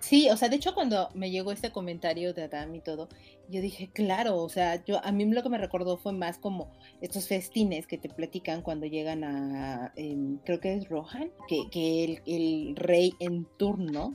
[0.03, 3.07] Sí, o sea, de hecho cuando me llegó este comentario de Adam y todo,
[3.47, 6.73] yo dije, claro, o sea, yo a mí lo que me recordó fue más como
[6.99, 12.21] estos festines que te platican cuando llegan a, em, creo que es Rohan, que, que
[12.25, 14.13] el, rey en turno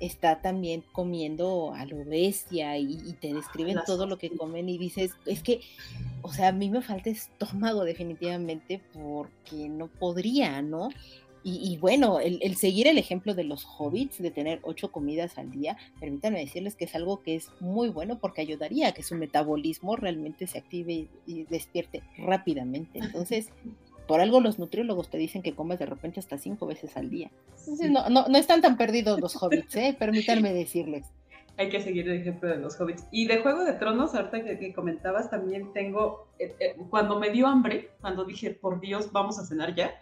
[0.00, 5.12] está también comiendo a lo bestia y, te describen todo lo que comen y dices,
[5.24, 5.60] es que,
[6.22, 10.90] o sea, a mí me falta estómago definitivamente porque no podría, ¿no?
[11.48, 15.76] Y, bueno, el, seguir el ejemplo de los hobbits, de tener ocho comidas al día,
[16.00, 19.94] permítanme decirles que es algo que es muy bueno porque ayudaría a que su metabolismo
[19.94, 22.98] realmente se active y, despierte rápidamente.
[22.98, 23.50] Entonces,
[24.06, 27.30] por algo los nutriólogos te dicen que comes de repente hasta cinco veces al día.
[27.58, 29.96] Entonces, no, no, no están tan perdidos los hobbits, ¿eh?
[29.98, 31.06] permítanme decirles
[31.58, 33.06] hay que seguir el ejemplo de los hobbits.
[33.10, 37.46] Y de Juego de Tronos, ahorita que, comentabas, también tengo, eh, eh, cuando me dio
[37.46, 39.98] hambre, cuando dije, por Dios, vamos a cenar ya,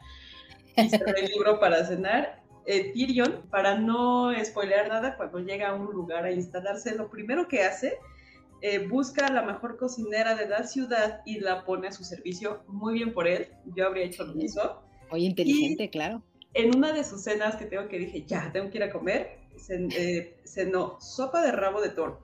[0.76, 5.92] hice el libro para cenar, eh, Tyrion, para no spoilear nada, cuando llega a un
[5.92, 7.98] lugar a instalarse, lo primero que hace,
[8.90, 12.62] busca a la mejor cocinera de la ciudad y la pone a su servicio.
[12.66, 14.62] Muy bien por él, yo habría hecho lo mismo.
[15.10, 16.22] Muy inteligente, claro.
[16.54, 19.38] En una de sus cenas que tengo que dije, ya, tengo que ir a comer,
[19.68, 22.20] eh, cenó sopa de rabo de toro,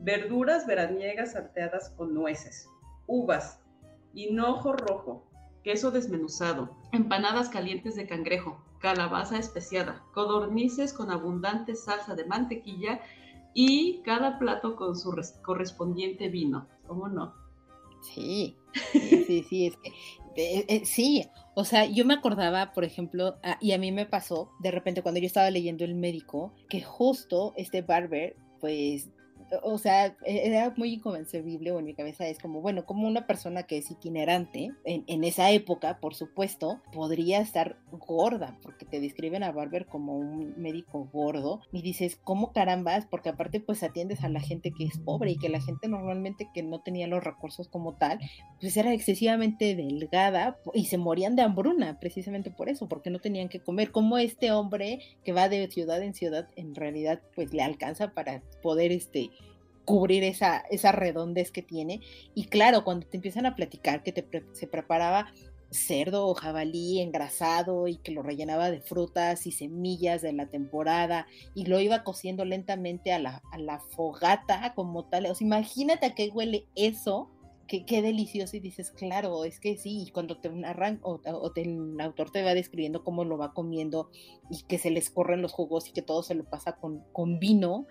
[0.00, 2.68] verduras veraniegas salteadas con nueces,
[3.06, 3.60] uvas,
[4.14, 5.26] hinojo rojo,
[5.62, 13.00] queso desmenuzado, empanadas calientes de cangrejo, calabaza especiada, codornices con abundante salsa de mantequilla
[13.54, 16.66] y cada plato con su correspondiente vino.
[16.86, 17.34] ¿Cómo no?
[18.02, 18.56] Sí,
[18.92, 19.92] sí, sí, es que
[20.36, 24.04] eh, eh, sí, o sea, yo me acordaba, por ejemplo, ah, y a mí me
[24.04, 29.08] pasó de repente cuando yo estaba leyendo El médico, que justo este Barber, pues
[29.62, 33.26] o sea, e-, era muy inconcebible o en mi cabeza es como, bueno, como una
[33.26, 39.42] persona que es itinerante, en, esa época, por supuesto, podría estar gorda, porque te describen
[39.42, 43.06] a Barber como un médico gordo, y dices, ¿cómo carambas?
[43.06, 46.50] Porque aparte pues atiendes a la gente que es pobre y que la gente normalmente
[46.52, 48.18] que no tenía los recursos como tal,
[48.60, 53.48] pues era excesivamente delgada y se morían de hambruna precisamente por eso, porque no tenían
[53.48, 57.62] que comer, como este hombre que va de ciudad en ciudad en realidad pues le
[57.62, 59.30] alcanza para poder este
[59.84, 62.00] cubrir esa, esa redondez que tiene.
[62.34, 65.32] Y claro, cuando te empiezan a platicar que te, se preparaba
[65.74, 71.26] cerdo o jabalí engrasado y que lo rellenaba de frutas y semillas de la temporada
[71.54, 75.26] y lo iba cociendo lentamente a la, a la fogata como tal.
[75.26, 77.30] O sea, imagínate a qué huele eso,
[77.66, 81.52] qué, qué delicioso y dices, claro, es que sí, y cuando te narran o, o
[81.56, 84.10] el autor te va describiendo cómo lo va comiendo
[84.50, 87.40] y que se les corren los jugos y que todo se lo pasa con, con
[87.40, 87.86] vino,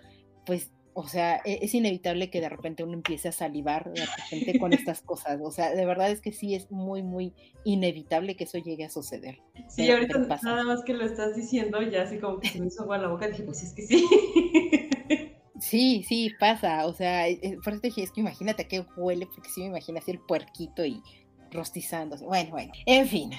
[0.46, 4.60] pues o sea, e-, es inevitable que de repente uno empiece a salivar de repente
[4.60, 5.40] con estas cosas.
[5.44, 8.90] O sea, de verdad es que sí es muy, muy inevitable que eso llegue a
[8.90, 9.40] suceder.
[9.70, 12.84] Sí, ahorita nada más que lo estás diciendo, ya así como que se me hizo
[12.84, 14.08] agua la boca, dije, pues es que sí.
[15.60, 16.86] Sí, sí, pasa.
[16.88, 19.62] O sea, e-, e-, por eso dije, es que imagínate a qué huele, porque sí
[19.62, 21.02] me imagino así el puerquito y
[21.52, 22.26] rostizándose.
[22.26, 23.32] Bueno, bueno, en fin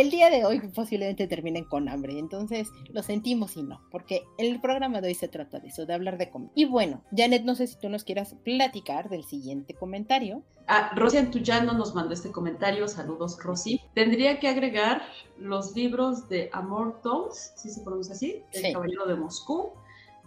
[0.00, 4.60] el día de hoy posiblemente terminen con hambre, entonces lo sentimos y no, porque el
[4.60, 6.52] programa de hoy se trata de eso, de hablar de comida.
[6.54, 10.44] Y bueno, Janet, no sé si tú nos quieras platicar del siguiente comentario.
[10.68, 13.80] Ah, Rosy Antuyano nos mandó este comentario, saludos Rosy.
[13.94, 15.02] Tendría que agregar
[15.36, 19.72] los libros de Amor Toms, si se pronuncia así, El Caballero de Moscú.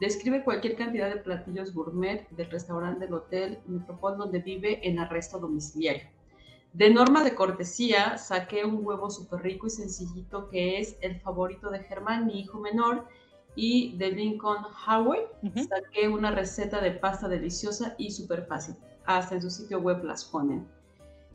[0.01, 5.39] Describe cualquier cantidad de platillos gourmet del restaurante del hotel Metropol donde vive en arresto
[5.39, 6.09] domiciliario.
[6.73, 11.69] De norma de cortesía, saqué un huevo súper rico y sencillito que es el favorito
[11.69, 13.05] de Germán, mi hijo menor,
[13.55, 15.27] y de Lincoln Howard.
[15.55, 18.75] Saqué una receta de pasta deliciosa y súper fácil.
[19.05, 20.65] Hasta en su sitio web las ponen.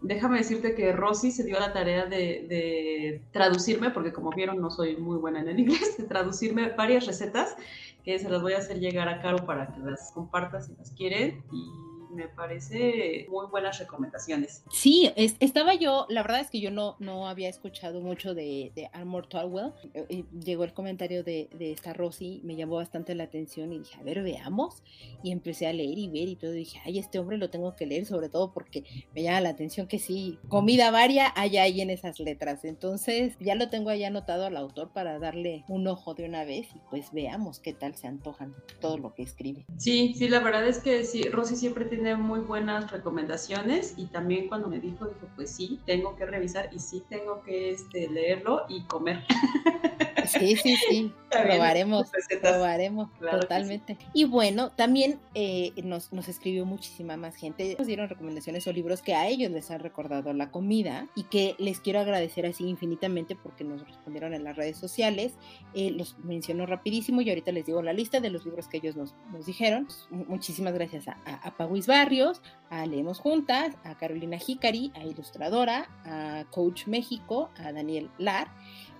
[0.02, 4.70] Déjame decirte que Rosy se dio la tarea de, de, traducirme, porque como vieron no
[4.70, 7.56] soy muy buena en el inglés, de traducirme varias recetas
[8.04, 10.92] que se las voy a hacer llegar a Caro para que las compartas si las
[10.92, 11.42] quieren.
[11.52, 11.70] Y
[12.16, 14.62] me parece muy buenas recomendaciones.
[14.70, 18.88] Sí, estaba yo, la verdad es que yo no, no había escuchado mucho de, de
[18.92, 19.72] Armor Tolwell.
[19.94, 23.98] Eh, llegó el comentario de, de, esta Rosy, me llamó bastante la atención y dije,
[24.00, 24.82] a ver, veamos.
[25.22, 26.54] Y empecé a leer y ver y todo.
[26.54, 29.50] Y dije, ay, este hombre lo tengo que leer, sobre todo porque me llama la
[29.50, 32.64] atención que sí, comida varia hay ahí en esas letras.
[32.64, 36.68] Entonces, ya lo tengo ahí anotado al autor para darle un ojo de una vez
[36.74, 39.66] y pues veamos qué tal se antojan todo lo que escribe.
[39.76, 44.48] Sí, sí, la verdad es que sí, Rosy siempre tiene muy buenas recomendaciones y también
[44.48, 48.64] cuando me dijo, dijo, pues sí, tengo que revisar y sí tengo que este, leerlo
[48.68, 49.24] y comer.
[50.26, 53.96] Sí, sí, sí, probaremos, probaremos totalmente.
[54.12, 59.02] Y bueno, también eh, nos, nos, escribió muchísima más gente, nos dieron recomendaciones o libros
[59.02, 63.36] que a ellos les han recordado la comida y que les quiero agradecer así infinitamente
[63.36, 65.34] porque nos respondieron en las redes sociales,
[65.74, 68.96] eh, los menciono rapidísimo y ahorita les digo la lista de los libros que ellos
[68.96, 69.86] nos, nos dijeron.
[70.10, 71.56] Muchísimas gracias a, a,
[71.96, 78.48] Barrios, a Leemos Juntas, a Carolina Hicari, a Ilustradora, a Coach México, a Daniel Lar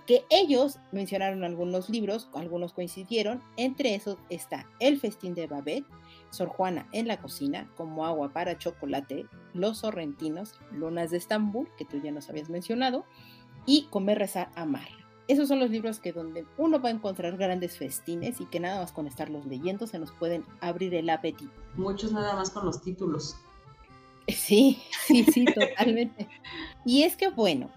[0.07, 5.85] que ellos mencionaron algunos libros, algunos coincidieron, entre esos está El festín de Babette,
[6.31, 11.85] Sor Juana en la cocina, como agua para chocolate, Los sorrentinos, Lunas de Estambul, que
[11.85, 13.05] tú ya nos habías mencionado,
[13.65, 14.87] y Comer, rezar, amar.
[15.27, 18.81] Esos son los libros que donde uno va a encontrar grandes festines y que nada
[18.81, 21.51] más con estarlos leyendo se nos pueden abrir el apetito.
[21.75, 23.35] Muchos nada más con los títulos.
[24.27, 26.27] Sí, sí, sí, totalmente.
[26.85, 27.69] y es que bueno,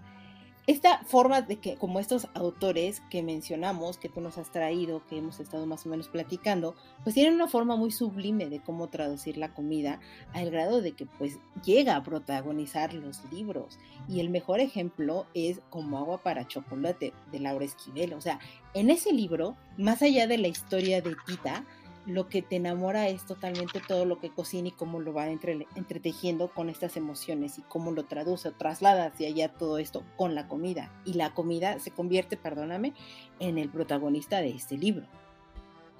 [0.67, 5.17] esta forma de que, como estos autores que mencionamos, que tú nos has traído, que
[5.17, 9.37] hemos estado más o menos platicando, pues tienen una forma muy sublime de cómo traducir
[9.37, 9.99] la comida,
[10.33, 13.79] al grado de que pues llega a protagonizar los libros.
[14.07, 18.13] Y el mejor ejemplo es Como agua para chocolate, de Laura Esquivel.
[18.13, 18.39] O sea,
[18.73, 21.65] en ese libro, más allá de la historia de Tita,
[22.05, 25.67] lo que te enamora es totalmente todo lo que cocina y cómo lo va entre,
[25.75, 30.33] entretejiendo con estas emociones y cómo lo traduce o traslada hacia allá todo esto con
[30.33, 30.91] la comida.
[31.05, 32.93] Y la comida se convierte, perdóname,
[33.39, 35.05] en el protagonista de este libro.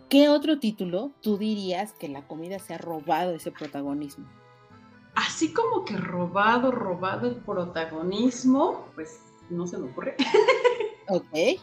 [0.10, 4.28] ¿Qué otro título tú dirías que la comida se ha robado ese protagonismo?
[5.16, 10.16] Así como que robado, robado el protagonismo, pues no se me ocurre.
[11.08, 11.60] Ok.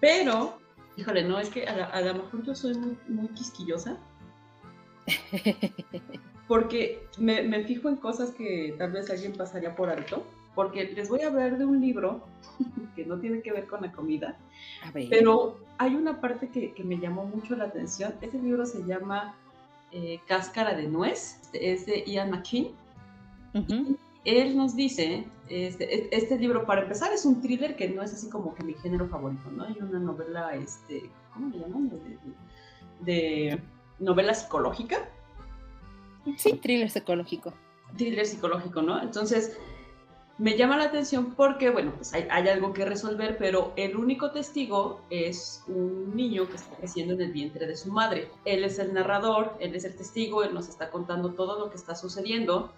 [0.00, 0.58] Pero
[0.98, 2.74] Híjole, no, es que a, lo mejor yo soy
[3.06, 3.96] muy, quisquillosa.
[6.48, 10.26] Porque me, fijo en cosas que tal vez alguien pasaría por alto.
[10.56, 12.24] Porque les voy a hablar de un libro
[12.96, 14.36] que no tiene que ver con la comida.
[14.92, 18.14] Pero hay una parte que, me llamó mucho la atención.
[18.20, 19.36] Ese libro se llama
[19.92, 21.40] eh, Cáscara de Nuez.
[21.52, 22.72] Es de Ian McKean
[24.24, 28.28] él nos dice, este, este, libro para empezar es un thriller que no es así
[28.28, 29.64] como que mi género favorito, ¿no?
[29.64, 31.90] Hay una novela, este, ¿cómo le llaman?
[33.00, 33.60] De,
[33.98, 35.08] novela psicológica.
[36.36, 37.52] Sí, thriller psicológico.
[37.96, 39.00] Thriller psicológico, ¿no?
[39.02, 39.56] Entonces,
[40.36, 44.30] me llama la atención porque, bueno, pues hay, hay, algo que resolver, pero el único
[44.30, 48.30] testigo es un niño que está creciendo en el vientre de su madre.
[48.44, 51.76] Él es el narrador, él es el testigo, él nos está contando todo lo que
[51.76, 52.72] está sucediendo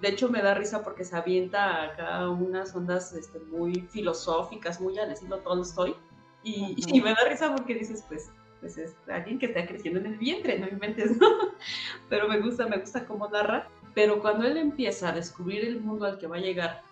[0.00, 4.98] de hecho, me da risa porque se avienta acá unas ondas este, muy filosóficas, muy
[4.98, 5.94] al estilo Tolstoy.
[6.42, 8.30] Y, y, me da risa porque dices, pues,
[8.60, 11.28] pues es alguien que está creciendo en el vientre, no inventes, ¿no?
[12.08, 13.68] Pero me gusta, me gusta cómo narra.
[13.94, 16.82] Pero cuando él empieza a descubrir el mundo al que va a llegar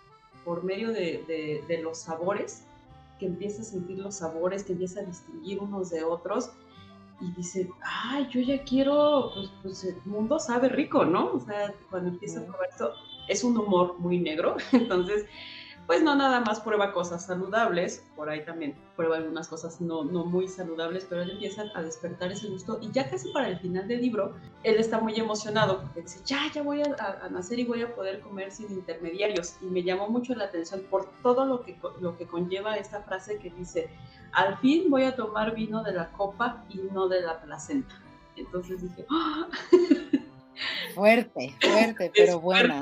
[0.45, 2.63] por medio de, de, los sabores,
[3.19, 6.51] que empieza a sentir los sabores, que empieza a distinguir unos de otros,
[7.21, 11.33] y dice, ay, yo ya quiero, pues, pues, el mundo sabe rico, ¿no?
[11.33, 12.93] O sea, cuando empieza a probar esto,
[13.27, 15.25] es un humor muy negro, entonces
[15.89, 20.23] pues no nada más prueba cosas saludables, por ahí también prueba algunas cosas no, no
[20.23, 23.87] muy saludables, pero él empieza a despertar ese gusto y ya casi para el final
[23.87, 27.81] del libro, él está muy emocionado porque dice, ya, ya voy a, nacer y voy
[27.81, 29.55] a poder comer sin intermediarios.
[29.63, 33.39] Y me llamó mucho la atención por todo lo que, lo que conlleva esta frase
[33.39, 33.89] que dice,
[34.33, 37.95] al fin voy a tomar vino de la copa y no de la placenta.
[38.35, 39.47] Entonces dije, ¡Ah!
[40.93, 42.81] Fuerte, fuerte, pero buena.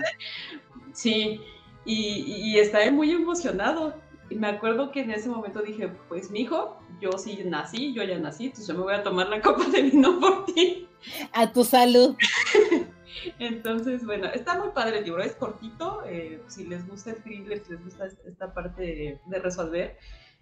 [0.93, 1.39] Sí,
[1.85, 3.95] y, está muy emocionado.
[4.29, 8.03] Y me acuerdo que en ese momento dije, pues mi hijo, yo sí nací, yo
[8.03, 10.87] ya nací, entonces yo me voy a tomar la copa de vino por ti.
[11.33, 12.15] A tu salud.
[13.39, 17.63] Entonces, bueno, está muy padre el libro, es cortito, eh, si les gusta el thriller,
[17.63, 19.97] si les gusta esta parte de, resolver,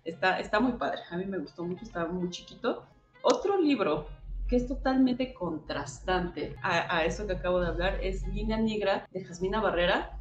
[0.05, 2.85] está, está muy padre, a mí me gustó mucho, estaba muy chiquito.
[3.21, 4.07] Otro libro
[4.47, 9.59] que es totalmente contrastante a, eso que acabo de hablar es Línea Negra de Jasmina
[9.59, 10.19] Barrera,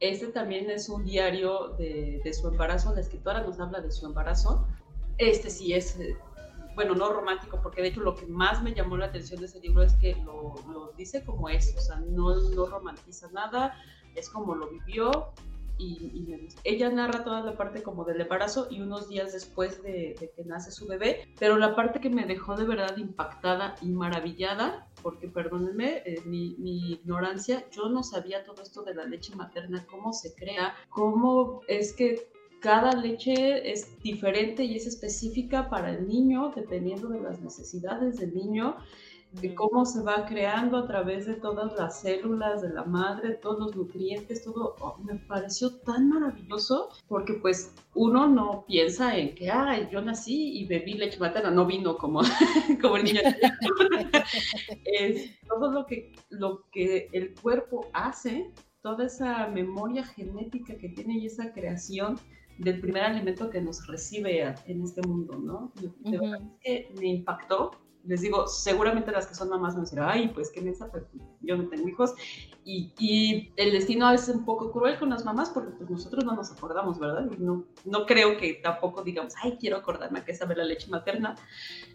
[0.00, 4.66] este también es un diario de, su embarazo, la escritora nos habla de su embarazo.
[5.16, 6.16] Este sí es, eh,
[6.74, 9.60] bueno, no romántico, porque de hecho lo que más me llamó la atención de ese
[9.60, 13.76] libro es que lo, dice como es, o sea, no, no romantiza nada,
[14.16, 15.32] es como lo vivió
[16.64, 20.70] ella narra toda la parte como del embarazo y unos días después de, que nace
[20.70, 26.02] su bebé, pero la parte que me dejó de verdad impactada y maravillada, porque perdónenme
[26.04, 26.54] eh, mi,
[26.92, 31.92] ignorancia, yo no sabía todo esto de la leche materna, cómo se crea, cómo es
[31.92, 32.28] que
[32.60, 38.34] cada leche es diferente y es específica para el niño, dependiendo de las necesidades del
[38.34, 38.76] niño
[39.40, 43.58] de cómo se va creando a través de todas las células de la madre, todos
[43.58, 49.50] los nutrientes, todo oh, me pareció tan maravilloso porque pues uno no piensa en que,
[49.50, 52.20] ay, yo nací y bebí leche materna, no vino como,
[52.82, 53.20] como el niño.
[54.84, 58.52] es todo lo que, lo que el cuerpo hace,
[58.82, 62.18] toda esa memoria genética que tiene y esa creación
[62.58, 65.72] del primer alimento que nos recibe en este mundo, ¿no?
[66.62, 67.70] que me impactó
[68.04, 71.04] les digo, seguramente las que son mamás me dirán, ay, pues qué mensa, pues
[71.40, 72.14] yo no tengo hijos.
[72.64, 75.90] Y, y, el destino a veces es un poco cruel con las mamás porque pues,
[75.90, 77.28] nosotros no nos acordamos, ¿verdad?
[77.30, 80.88] Y no, no creo que tampoco digamos, ay, quiero acordarme a qué sabe la leche
[80.88, 81.36] materna,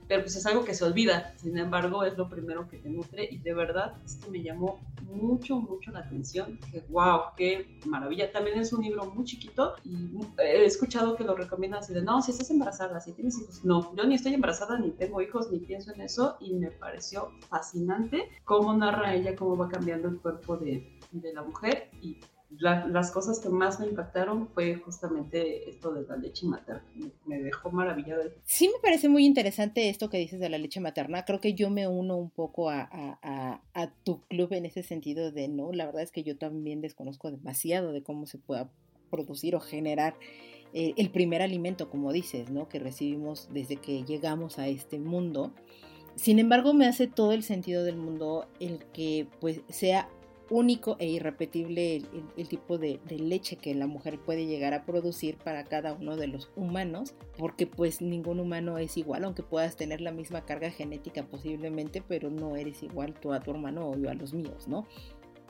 [0.08, 1.34] pero pues es algo que se olvida.
[1.38, 4.80] Sin embargo, es lo primero que te nutre y de verdad es que me llamó
[5.03, 6.60] mucho, mucho la atención.
[6.72, 8.32] Que wow, qué maravilla.
[8.32, 12.22] También es un libro muy chiquito y he escuchado que lo recomiendan así de, no,
[12.22, 13.64] si estás embarazada, si tienes hijos.
[13.64, 17.32] No, yo ni estoy embarazada, ni tengo hijos, ni pienso en eso y me pareció
[17.49, 22.18] fascinante cómo narra ella, cómo va cambiando el cuerpo de, la mujer y
[22.49, 26.83] las cosas que más me impactaron fue justamente esto de la leche materna.
[27.25, 28.23] Me, dejó maravillada.
[28.45, 31.25] Sí, me parece muy interesante esto que dices de la leche materna.
[31.25, 33.61] Creo que yo me uno un poco a,
[34.03, 35.73] tu club en ese sentido de no.
[35.73, 38.69] La verdad es que yo también desconozco demasiado de cómo se pueda
[39.09, 40.15] producir o generar
[40.73, 42.69] eh, el primer alimento, como dices, ¿no?
[42.69, 45.51] Que recibimos desde que llegamos a este mundo.
[46.15, 50.09] Sin embargo, me hace todo el sentido del mundo el que pues sea
[50.49, 52.01] único e irrepetible
[52.37, 56.27] el, tipo de, leche que la mujer puede llegar a producir para cada uno de
[56.27, 61.25] los humanos, porque pues ningún humano es igual, aunque puedas tener la misma carga genética
[61.27, 64.87] posiblemente, pero no eres igual tú a tu hermano o yo a los míos, ¿no?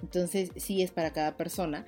[0.01, 1.85] Entonces sí es para cada persona.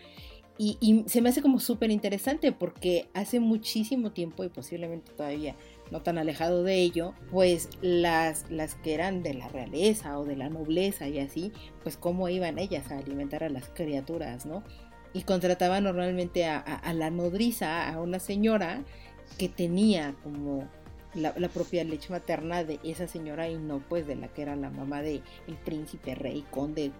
[0.57, 5.55] Y, y se me hace como súper interesante porque hace muchísimo tiempo y posiblemente todavía
[5.91, 10.35] no tan alejado de ello, pues las, las que eran de la realeza o de
[10.35, 11.51] la nobleza y así,
[11.83, 14.63] pues cómo iban ellas a alimentar a las criaturas, ¿no?
[15.13, 18.83] Y contrataban normalmente a, la nodriza, a una señora
[19.39, 20.67] que tenía como
[21.15, 24.69] la, propia leche materna de esa señora y no pues de la que era la
[24.69, 26.91] mamá de el príncipe, rey, conde,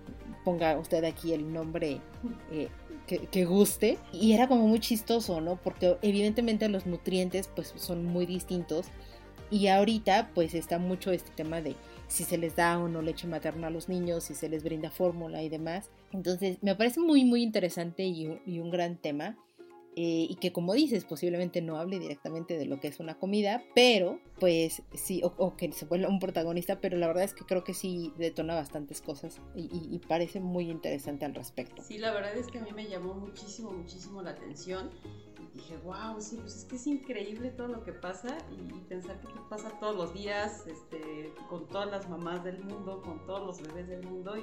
[0.44, 2.02] ponga usted aquí el nombre
[2.52, 2.70] eh,
[3.18, 3.98] que, guste.
[4.14, 5.56] Y era como muy chistoso, ¿no?
[5.58, 8.88] Porque evidentemente los nutrientes pues son muy distintos.
[9.52, 11.76] Y ahorita pues está mucho este tema de
[12.08, 14.92] si se les da o no leche materna a los niños, si se les brinda
[14.92, 15.90] fórmula y demás.
[16.12, 19.38] Entonces me parece muy muy interesante y y un gran tema.
[19.96, 23.64] Eh, y que como dices, posiblemente no hable directamente de lo que es una comida,
[23.76, 27.64] pero pues sí, o, que se vuelva un protagonista, pero la verdad es que creo
[27.64, 31.84] que sí detona bastantes cosas y, parece muy interesante al respecto.
[31.84, 34.90] Sí, la verdad es que a mí me llamó muchísimo, muchísimo la atención
[35.54, 39.28] dije, wow, sí, pues es que es increíble todo lo que pasa y, pensar que
[39.50, 43.88] pasa todos los días este, con todas las mamás del mundo, con todos los bebés
[43.88, 44.36] del mundo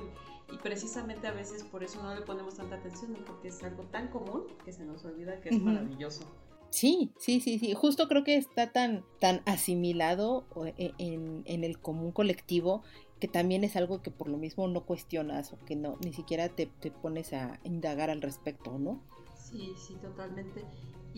[0.53, 4.09] y precisamente a veces por eso no le ponemos tanta atención, porque es algo tan
[4.09, 6.23] común que se nos olvida que es maravilloso.
[6.71, 7.75] Sí, sí, sí, sí.
[7.75, 10.45] Justo creo que está tan, tan asimilado
[10.77, 12.83] e, en, en, el común colectivo
[13.21, 16.49] que también es algo que por lo mismo no cuestionas o que no ni siquiera
[16.51, 19.01] te, te pones a indagar al respecto, ¿no?
[19.35, 20.65] Sí, sí, totalmente.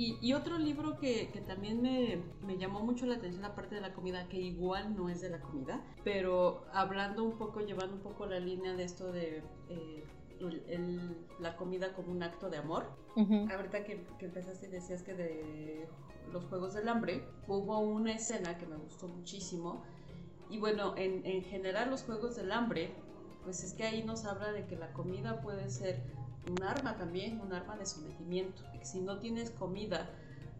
[0.00, 4.36] Y, otro libro que, también me, llamó mucho la atención, aparte de la comida, que
[4.36, 8.76] igual no es de la comida, pero hablando un poco, llevando un poco la línea
[8.76, 10.04] de esto de eh,
[11.40, 12.86] la comida como un acto de amor.
[13.16, 15.88] Ahorita que, que empezaste y decías que de
[16.32, 19.82] los Juegos del Hambre, hubo una escena que me gustó muchísimo.
[20.48, 22.94] Y bueno, en, en general los Juegos del Hambre,
[23.42, 26.00] pues es que ahí nos habla de que la comida puede ser
[26.50, 28.62] un arma también, un arma de sometimiento.
[28.82, 30.08] Si no tienes comida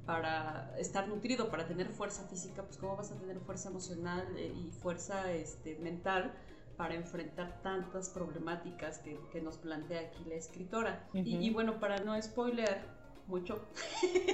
[0.07, 4.53] para estar nutrido, para tener fuerza física, pues cómo vas a tener fuerza emocional eh,
[4.55, 6.33] y fuerza este, mental
[6.77, 11.09] para enfrentar tantas problemáticas que, nos plantea aquí la escritora.
[11.13, 12.81] y, y, bueno, para no spoiler,
[13.29, 13.69] mucho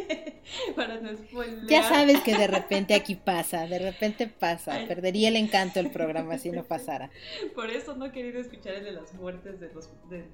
[0.76, 1.66] para no spoiler.
[1.66, 4.84] Ya sabes que de repente aquí pasa, de repente pasa.
[4.86, 7.10] Perdería el encanto del programa si no pasara.
[7.54, 9.90] Por eso no he querido escuchar el de las muertes de los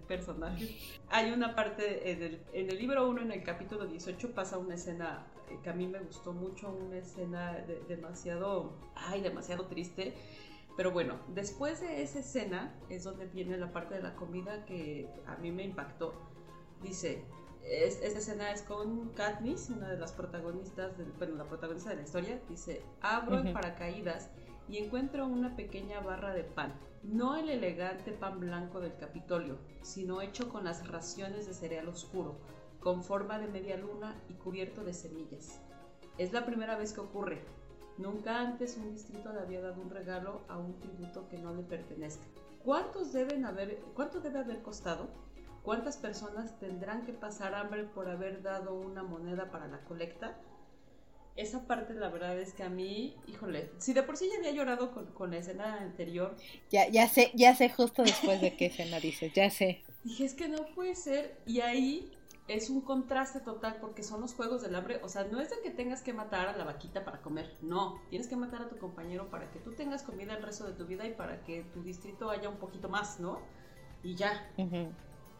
[0.07, 0.71] personajes.
[1.09, 4.75] Hay una parte en el, en el libro 1, en el capítulo 18, pasa una
[4.75, 5.27] escena
[5.63, 10.15] que a mí me gustó mucho, una escena demasiado, ay, demasiado triste.
[10.77, 15.09] Pero bueno, después de esa escena es donde viene la parte de la comida que
[15.27, 16.15] a mí me impactó.
[16.83, 17.25] Dice,
[17.65, 22.41] esta escena es con Katniss, una de las protagonistas, bueno, la protagonista de la historia,
[22.49, 24.31] dice, abro en paracaídas
[24.69, 30.21] y encuentro una pequeña barra de pan, no el elegante pan blanco del Capitolio, sino
[30.21, 32.39] hecho con las raciones de cereal oscuro,
[32.81, 35.61] con forma de media luna y cubierto de semillas.
[36.19, 37.43] Es la primera vez que ocurre.
[37.99, 41.63] Nunca antes un distrito le había dado un regalo a un tributo que no le
[41.63, 42.25] pertenezca.
[42.65, 45.09] ¿Cuántos deben haber, cuánto debe haber costado?
[45.63, 50.39] ¿Cuántas personas tendrán que pasar hambre por haber dado una moneda para la colecta?
[51.37, 54.53] Esa parte, la verdad es que a mí, híjole, si de por sí ya había
[54.53, 56.37] llorado con, la escena anterior.
[56.71, 59.83] Ya, ya sé, ya sé justo después de qué escena dices, ya sé.
[60.03, 61.37] Dije, es que no puede ser.
[61.47, 62.11] Y ahí
[62.49, 65.01] es un contraste total porque son los juegos del hambre.
[65.05, 68.01] O sea, no es de que tengas que matar a la vaquita para comer, no.
[68.11, 70.87] Tienes que matar a tu compañero para que tú tengas comida el resto de tu
[70.87, 73.41] vida y para que tu distrito haya un poquito más, ¿no?
[74.03, 74.51] Y ya.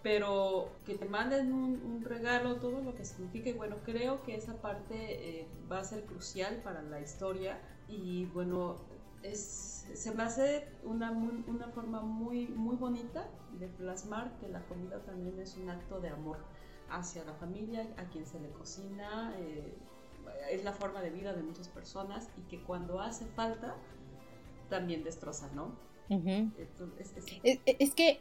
[0.03, 3.53] Pero que te manden un, regalo, todo lo que signifique.
[3.53, 7.61] Bueno, creo que esa parte eh, va a ser crucial para la historia.
[7.89, 8.77] Y bueno,
[9.23, 13.29] es, se me hace una, una forma muy, muy bonita
[13.59, 16.39] de plasmar que la comida también es un acto de amor
[16.91, 19.75] hacia la familia, a quien se le cocina, eh,
[20.51, 23.77] es la forma de vida de muchas personas y que cuando hace falta
[24.69, 25.73] también destroza, ¿no?
[27.45, 28.21] es, que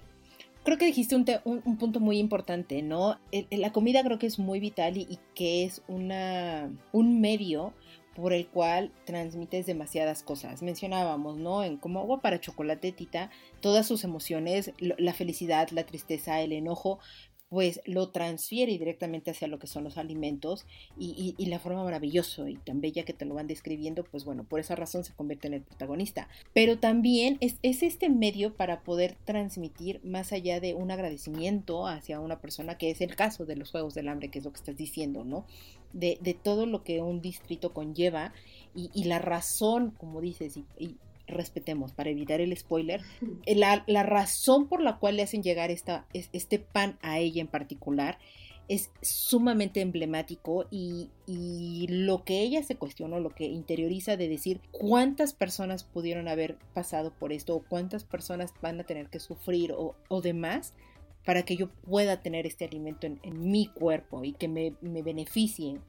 [0.70, 3.20] creo que dijiste un, un, punto muy importante, ¿no?
[3.50, 7.74] la comida creo que es muy vital y, y, que es una, un medio
[8.16, 10.62] por el cual transmites demasiadas cosas.
[10.62, 11.64] Mencionábamos, ¿no?
[11.64, 17.00] En como agua para chocolate, Tita, todas sus emociones, la felicidad, la tristeza, el enojo,
[17.50, 20.66] pues lo transfiere directamente hacia lo que son los alimentos
[20.98, 24.60] y, la forma maravillosa y tan bella que te lo van describiendo, pues bueno, por
[24.60, 26.30] esa razón se convierte en el protagonista.
[26.54, 32.40] Pero también es, este medio para poder transmitir más allá de un agradecimiento hacia una
[32.40, 34.78] persona, que es el caso de los Juegos del Hambre, que es lo que estás
[34.78, 35.46] diciendo, ¿no?
[35.92, 38.32] De, todo lo que un distrito conlleva
[38.76, 40.96] y, la razón, como dices, y,
[41.30, 43.02] respetemos, para evitar el spoiler,
[43.46, 47.48] eh, la, razón por la cual le hacen llegar esta, este pan a ella en
[47.48, 48.18] particular
[48.70, 51.10] es sumamente emblemático y,
[51.90, 57.12] lo que ella se cuestiona, lo que interioriza de decir cuántas personas pudieron haber pasado
[57.12, 60.74] por esto o cuántas personas van a tener que sufrir o, demás
[61.26, 63.20] para que yo pueda tener este alimento en,
[63.52, 65.80] mi cuerpo y que me, me beneficie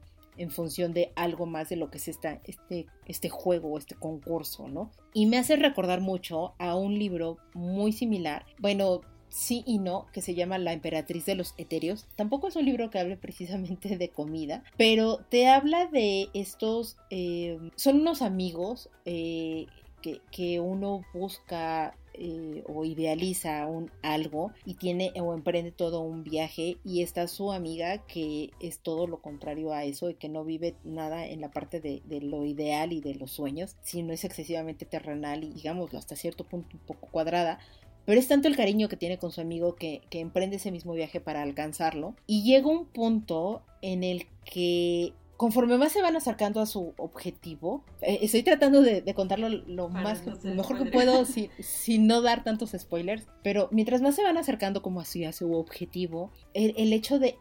[0.41, 4.67] en función de algo más de lo que es esta, este, este juego este concurso,
[4.67, 4.91] ¿no?
[5.13, 10.21] Y me hace recordar mucho a un libro muy similar, bueno, sí y no, que
[10.21, 12.07] se llama La Emperatriz de los Etéreos.
[12.15, 17.57] Tampoco es un libro que hable precisamente de comida, pero te habla de estos, eh,
[17.75, 19.67] son unos amigos eh,
[20.01, 26.23] que, que, uno busca eh, o idealiza un algo y tiene o emprende todo un
[26.23, 30.43] viaje y está su amiga que es todo lo contrario a eso y que no
[30.43, 34.85] vive nada en la parte de, lo ideal y de los sueños, sino es excesivamente
[34.85, 37.59] terrenal y digámoslo hasta cierto punto un poco cuadrada,
[38.05, 40.93] pero es tanto el cariño que tiene con su amigo que, que, emprende ese mismo
[40.93, 42.15] viaje para alcanzarlo.
[42.25, 47.83] Y llega un punto en el que conforme más se van acercando a su objetivo,
[48.01, 51.49] eh, estoy tratando de, contarlo lo más mejor que puedo sin,
[52.05, 56.29] no dar tantos spoilers, pero mientras más se van acercando como así a su objetivo,
[56.53, 57.39] el, hecho de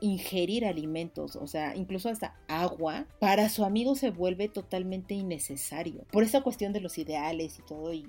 [0.00, 6.06] ingerir alimentos, o sea, incluso hasta agua, para su amigo se vuelve totalmente innecesario.
[6.10, 8.08] Por esa cuestión de los ideales y todo, y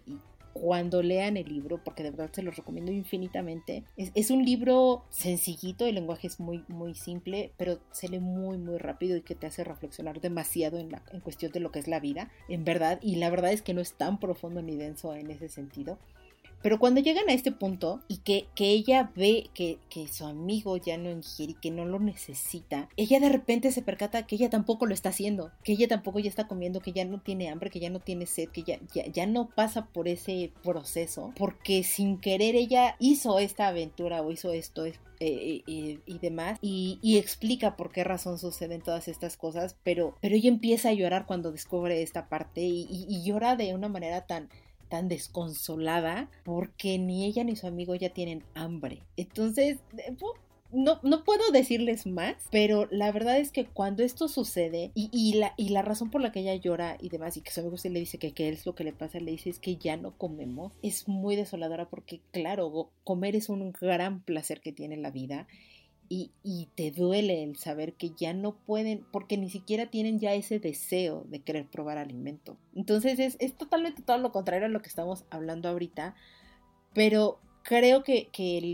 [0.59, 3.83] cuando lean el libro, porque de verdad se los recomiendo infinitamente.
[3.95, 8.77] Es, un libro sencillito, el lenguaje es muy, muy simple, pero se lee muy, muy
[8.77, 11.87] rápido y que te hace reflexionar demasiado en, la, en cuestión de lo que es
[11.87, 12.99] la vida, en verdad.
[13.01, 15.97] Y la verdad es que no es tan profundo ni denso en ese sentido.
[16.61, 20.77] Pero cuando llegan a este punto y que, que ella ve que, que, su amigo
[20.77, 24.49] ya no ingiere y que no lo necesita, ella de repente se percata que ella
[24.49, 27.69] tampoco lo está haciendo, que ella tampoco ya está comiendo, que ya no tiene hambre,
[27.69, 32.19] que ya no tiene sed, que ya, ya, no pasa por ese proceso, porque sin
[32.19, 37.75] querer ella hizo esta aventura o hizo esto, eh, eh, y demás y, y, explica
[37.75, 42.01] por qué razón suceden todas estas cosas pero pero ella empieza a llorar cuando descubre
[42.01, 44.47] esta parte y, y llora de una manera tan
[44.89, 49.03] tan desconsolada porque ni ella ni su amigo ya tienen hambre.
[49.15, 49.77] Entonces,
[50.71, 55.33] no, no, puedo decirles más, pero la verdad es que cuando esto sucede y, y,
[55.37, 57.77] la, y la razón por la que ella llora y demás, y que su amigo
[57.77, 59.97] se le dice que qué es lo que le pasa, le dice es que ya
[59.97, 65.09] no comemos, es muy desoladora porque claro, comer es un gran placer que tiene la
[65.09, 65.47] vida
[66.09, 70.59] y, te duele el saber que ya no pueden, porque ni siquiera tienen ya ese
[70.59, 72.57] deseo de querer probar alimento.
[72.75, 76.15] Entonces es, totalmente todo lo contrario a lo que estamos hablando ahorita,
[76.93, 78.27] pero creo que,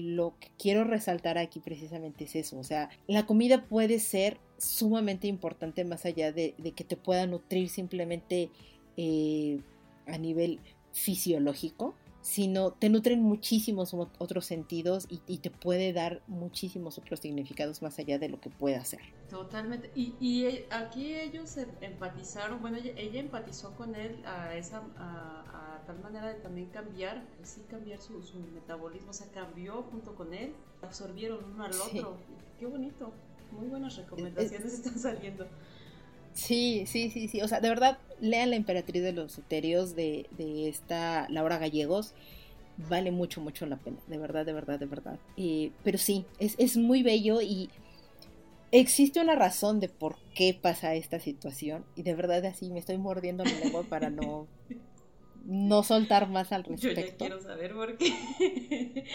[0.06, 5.28] lo que quiero resaltar aquí precisamente es eso, o sea, la comida puede ser sumamente
[5.28, 8.50] importante más allá de, que te pueda nutrir simplemente
[8.96, 9.60] eh,
[10.08, 10.62] a nivel
[10.94, 18.00] fisiológico, sino te nutren muchísimos otros sentidos y, te puede dar muchísimos otros significados más
[18.00, 19.00] allá de lo que pueda hacer.
[19.30, 19.92] Totalmente.
[19.94, 26.30] Y, eh, aquí ellos empatizaron, bueno, ella, empatizó con él a, esa, a, tal manera
[26.30, 28.20] de también cambiar, pues sí, cambiar su,
[28.56, 30.52] metabolismo, o sea, cambió junto con él,
[30.82, 32.18] absorbieron uno al otro.
[32.60, 33.14] Qué bonito.
[33.52, 35.46] Muy buenas recomendaciones están saliendo.
[36.34, 37.42] Sí, sí, sí, sí.
[37.44, 42.14] O sea, de verdad, lean La Emperatriz de los Eterios de, de esta Laura Gallegos.
[42.90, 43.98] Vale mucho, mucho la pena.
[44.08, 45.20] De verdad, de verdad, de verdad.
[45.38, 47.70] Eh, pero sí, es, es, muy bello y,
[48.72, 52.98] existe una razón de por qué pasa esta situación y de verdad así me estoy
[52.98, 54.48] mordiendo la lengua para no
[55.46, 57.02] no soltar más al respecto.
[57.02, 59.06] Yo ya quiero saber por qué.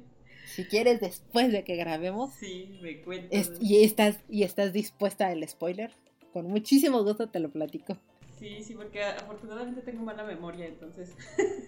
[0.46, 2.32] Si quieres después de que grabemos.
[2.34, 3.50] Sí, me cuentas.
[3.60, 5.90] y estás y estás dispuesta al spoiler,
[6.32, 7.98] con muchísimo gusto te lo platico.
[8.38, 11.16] Sí, sí, porque afortunadamente tengo mala memoria, entonces.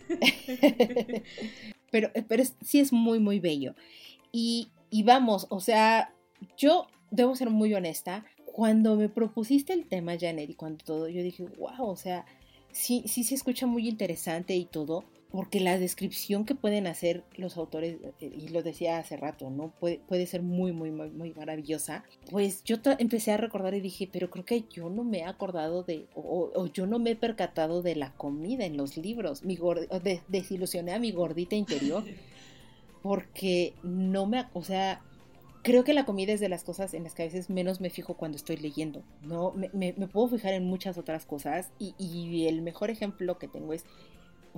[1.90, 3.74] pero pero sí es muy muy bello.
[4.32, 6.12] Y, y vamos, o sea,
[6.56, 11.22] yo debo ser muy honesta, cuando me propusiste el tema, Janet, y cuando todo, yo
[11.22, 12.26] dije, wow, o sea,
[12.72, 17.56] sí, sí se escucha muy interesante y todo, porque la descripción que pueden hacer los
[17.56, 19.72] autores, eh, y lo decía hace rato, ¿no?
[19.78, 22.02] Puede, puede ser muy, muy, muy, muy maravillosa.
[22.30, 25.82] Pues yo empecé a recordar y dije, pero creo que yo no me he acordado
[25.82, 29.44] de, o, yo no me he percatado de la comida en los libros.
[29.44, 29.58] Mi
[30.28, 32.04] desilusioné a mi gordita interior,
[33.02, 35.02] porque no me, o sea,
[35.62, 37.90] creo que la comida es de las cosas en las que a veces menos me
[37.90, 39.52] fijo cuando estoy leyendo, ¿no?
[39.74, 43.84] Me, puedo fijar en muchas otras cosas y, el mejor ejemplo que tengo es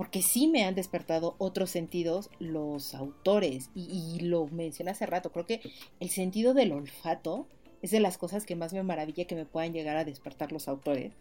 [0.01, 5.45] porque sí me han despertado otros sentidos los autores y, lo mencioné hace rato, creo
[5.45, 5.61] que
[5.99, 7.45] el sentido del olfato
[7.83, 10.67] es de las cosas que más me maravilla que me puedan llegar a despertar los
[10.67, 11.13] autores.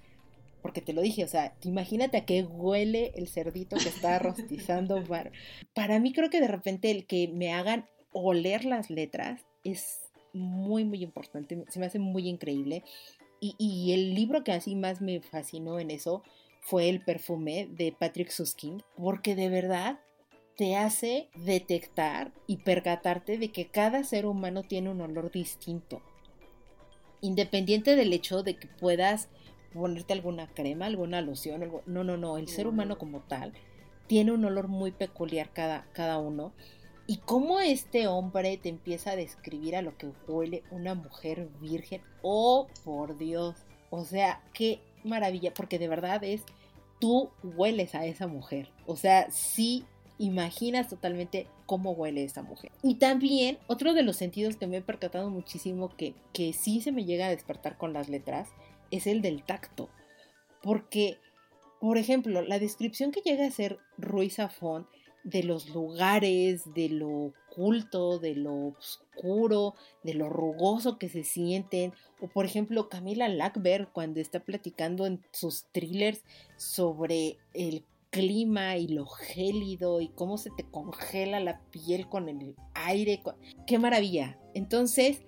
[0.63, 5.05] Porque te lo dije, o sea, imagínate a qué huele el cerdito que está rostizando.
[5.75, 10.01] Para mí creo que de repente el que me hagan oler las letras es
[10.33, 12.83] muy, muy importante, se me hace muy increíble.
[13.43, 16.23] Y, el libro que así más me fascinó en eso
[16.61, 20.01] fue El perfume de Patrick Susskind, porque de verdad
[20.57, 26.03] te hace detectar y percatarte de que cada ser humano tiene un olor distinto.
[27.23, 29.29] Independiente del hecho de que puedas
[29.73, 33.53] ponerte alguna crema, alguna loción, algo, no, no, no, el ser humano como tal
[34.07, 36.53] tiene un olor muy peculiar cada, cada uno
[37.07, 42.03] y cómo este hombre te empieza a describir a lo que huele una mujer virgen.
[42.23, 43.57] Oh, por Dios.
[43.91, 46.43] O sea, qué maravilla, porque de verdad es,
[46.99, 48.71] tú hueles a esa mujer.
[48.87, 49.85] O sea, sí
[50.19, 52.71] imaginas totalmente cómo huele esa mujer.
[52.83, 56.93] Y también otro de los sentidos que me he percatado muchísimo que, que sí se
[56.93, 58.49] me llega a despertar con las letras
[58.91, 59.89] es el del tacto.
[60.63, 61.17] Porque,
[61.81, 64.87] por ejemplo, la descripción que llega a ser Ruiz Zafón
[65.25, 67.33] de los lugares, de lo
[68.21, 71.93] de lo oscuro, de lo rugoso que se sienten.
[72.21, 76.23] O por ejemplo, Camila Lackberg cuando está platicando en sus thrillers
[76.57, 82.57] sobre el clima y lo gélido y cómo se te congela la piel con el
[82.75, 83.23] aire.
[83.67, 84.39] ¡Qué maravilla!
[84.55, 85.23] Entonces,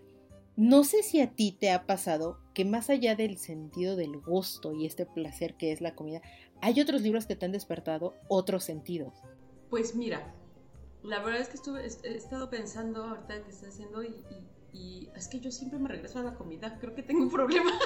[0.56, 4.74] no sé si a ti te ha pasado que más allá del sentido del gusto
[4.74, 6.20] y este placer que es la comida,
[6.60, 9.14] hay otros libros que te han despertado otros sentidos.
[9.70, 10.34] Pues mira,
[11.02, 15.38] la verdad es que estuve, he estado pensando ahorita que estoy haciendo y, es que
[15.38, 16.78] yo siempre me regreso a la comida.
[16.80, 17.70] Creo que tengo un problema.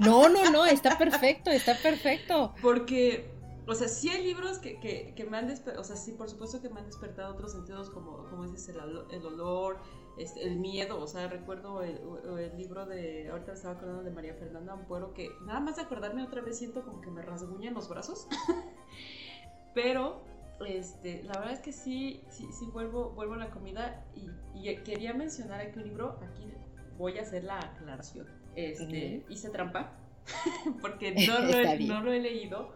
[0.00, 2.54] No, no, no, está perfecto, está perfecto.
[2.62, 3.32] Porque,
[3.66, 6.62] o sea, sí hay libros que, que, me han despertado, o sea, sí, por supuesto
[6.62, 8.76] que me han despertado otros sentidos como, como dices, el,
[9.10, 9.78] el olor,
[10.16, 11.00] este, el miedo.
[11.00, 11.98] O sea, recuerdo el,
[12.38, 16.22] el, libro de, ahorita estaba acordando de María Fernanda Ampuero, que nada más de acordarme
[16.22, 18.28] otra vez siento como que me rasguñan los brazos.
[19.74, 20.22] Pero
[20.66, 24.28] este, la verdad es que sí, sí, sí vuelvo, vuelvo a la comida y,
[24.84, 26.52] quería mencionar aquí un libro, aquí
[26.96, 28.26] voy a hacer la aclaración.
[28.56, 29.92] Este, Hice trampa,
[30.80, 32.72] porque no lo, he, no lo, he, leído,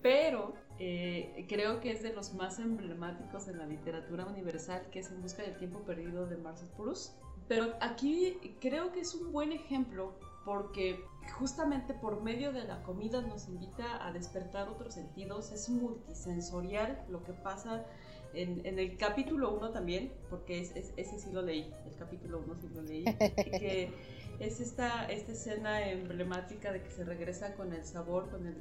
[0.00, 5.10] pero eh, creo que es de los más emblemáticos en la literatura universal, que es
[5.10, 7.18] En busca del tiempo perdido de Marcel Proust.
[7.48, 10.14] Pero aquí creo que es un buen ejemplo
[10.44, 17.04] porque justamente por medio de la comida nos invita a despertar otros sentidos, es multisensorial
[17.08, 17.84] lo que pasa
[18.34, 22.82] en, el capítulo 1 también, porque ese sí lo leí, el capítulo 1 sí lo
[22.82, 23.04] leí,
[23.58, 23.92] que
[24.40, 28.56] es esta, esta escena emblemática de que se regresa con el sabor, con el,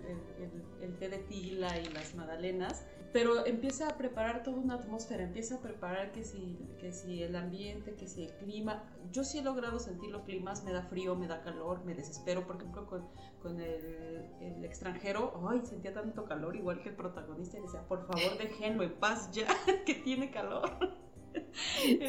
[0.82, 5.56] el, té de tila y las magdalenas, pero empieza a preparar toda una atmósfera, empieza
[5.56, 8.84] a preparar que si, que si el ambiente, que si el clima.
[9.12, 12.48] Yo sí he logrado sentir los climas, me da frío, me da calor, me desespero,
[12.48, 13.08] por ejemplo, con,
[13.42, 18.08] con el, el, extranjero, ay, sentía tanto calor, igual que el protagonista, y decía, por
[18.08, 19.48] favor, déjenlo en paz ya,
[19.86, 20.70] que tiene calor.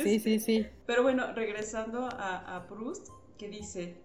[0.03, 0.67] Sí, sí, sí.
[0.87, 3.09] Pero bueno, regresando a, a Proust,
[3.45, 4.03] que dice,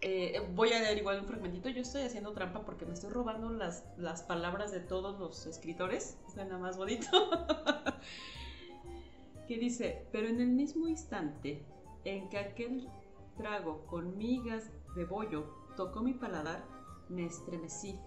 [0.00, 3.50] eh, voy a leer igual un fragmentito, yo estoy haciendo trampa porque me estoy robando
[3.50, 7.08] las, las palabras de todos los escritores, suena más bonito,
[9.48, 11.64] que dice, pero en el mismo instante
[12.04, 12.88] en que aquel
[13.36, 15.46] trago con migas de bollo
[15.76, 16.64] tocó mi paladar,
[17.08, 17.98] me estremecí.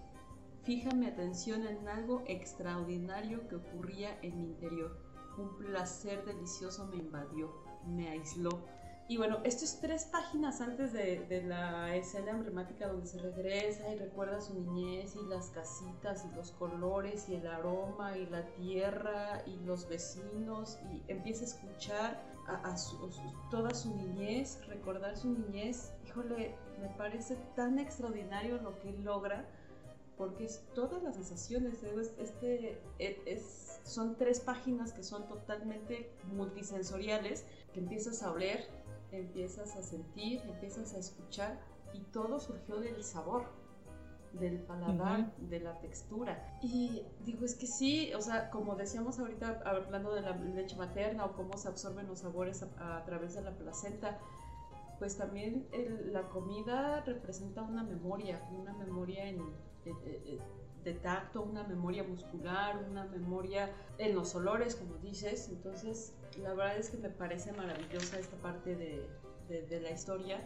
[0.62, 4.96] Fija mi atención en algo extraordinario que ocurría en mi interior.
[5.36, 7.52] Un placer delicioso me invadió,
[7.86, 8.64] me aisló,
[9.06, 13.98] Y bueno, esto es tres páginas antes de, la escena emblemática donde se regresa y
[13.98, 19.42] recuerda su niñez y las casitas y los colores y el aroma y la tierra
[19.46, 22.74] y los vecinos y empieza a escuchar a,
[23.50, 25.92] toda su niñez, recordar su niñez.
[26.06, 29.44] Híjole, me parece tan extraordinario lo que logra
[30.16, 31.82] porque es todas las sensaciones.
[32.18, 37.44] Este, es, son tres páginas que son totalmente multisensoriales,
[37.74, 38.66] que empiezas a oler,
[39.18, 41.60] empiezas a sentir, empiezas a escuchar
[41.92, 43.44] y todo surgió del sabor,
[44.32, 46.58] del paladar, de la textura.
[46.62, 51.24] Y digo, es que sí, o sea, como decíamos ahorita hablando de la leche materna
[51.24, 54.18] o cómo se absorben los sabores a, través de la placenta,
[54.98, 55.66] pues también
[56.12, 59.40] la comida representa una memoria, una memoria en,
[60.84, 65.48] de tacto, una memoria muscular, una memoria en los olores, como dices.
[65.48, 69.08] Entonces, la verdad es que me parece maravillosa esta parte de,
[69.48, 70.40] de, la historia,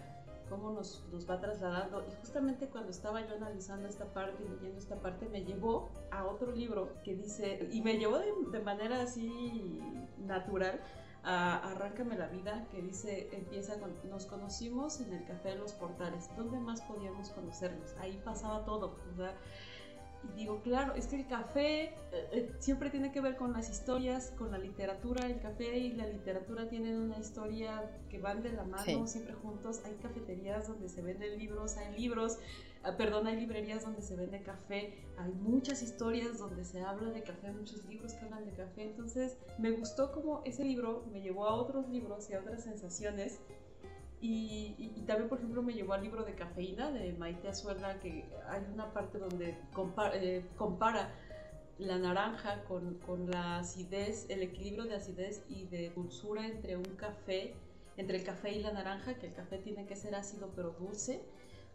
[0.49, 2.05] cómo nos, nos, va trasladando.
[2.07, 6.25] Y justamente cuando estaba yo analizando esta parte y leyendo esta parte, me llevó a
[6.25, 9.81] otro libro que dice, y me llevó de, manera así
[10.19, 10.81] natural,
[11.25, 15.73] a Arráncame la vida, que dice, empieza con, nos conocimos en el Café de los
[15.73, 16.31] Portales.
[16.37, 17.95] ¿Dónde más podíamos conocernos?
[18.01, 18.97] Ahí pasaba todo.
[20.25, 21.93] Y digo, claro, es que el café eh,
[22.33, 25.27] eh, siempre tiene que ver con las historias, con la literatura.
[25.27, 29.81] El café y la literatura tienen una historia que van de la mano, siempre juntos.
[29.85, 32.39] Hay cafeterías donde se venden libros, hay libros,
[32.83, 34.95] ah, perdón, hay librerías donde se vende café.
[35.19, 38.85] Hay muchas historias donde se habla de café, muchos libros que hablan de café.
[38.85, 43.39] Entonces, me gustó como ese libro me llevó a otros libros y a otras sensaciones
[44.21, 48.63] y, también, por ejemplo, me llevó al libro de Cafeína de Maite Azuela, que hay
[48.73, 49.51] una parte donde
[50.15, 51.15] eh, compara,
[51.79, 56.97] la naranja con, con, la acidez, el equilibrio de acidez y de dulzura entre un
[56.97, 57.55] café,
[57.97, 61.23] entre el café y la naranja, que el café tiene que ser ácido pero dulce.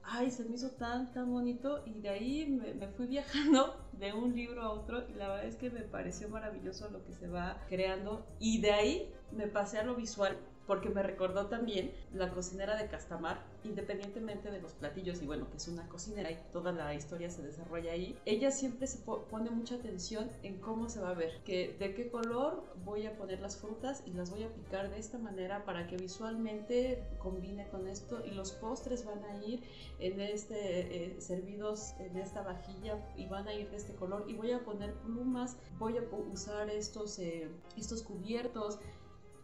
[0.05, 4.11] Ay, se me hizo tan, tan bonito y de ahí me, me fui viajando de
[4.11, 7.29] un libro a otro y la verdad es que me pareció maravilloso lo que se
[7.29, 10.37] va creando y de ahí me pasé a lo visual
[10.67, 15.57] porque me recordó también la cocinera de Castamar, independientemente de los platillos, y bueno, que
[15.57, 19.75] es una cocinera y toda la historia se desarrolla ahí, ella siempre se pone mucha
[19.75, 23.57] atención en cómo se va a ver, que de qué color voy a poner las
[23.57, 28.23] frutas y las voy a picar de esta manera para que visualmente combine con esto
[28.25, 29.63] y los postres van a ir
[29.99, 34.33] en este eh, servidos en esta vajilla y van a ir de este color y
[34.33, 38.79] voy a poner plumas, voy a usar estos, eh, estos cubiertos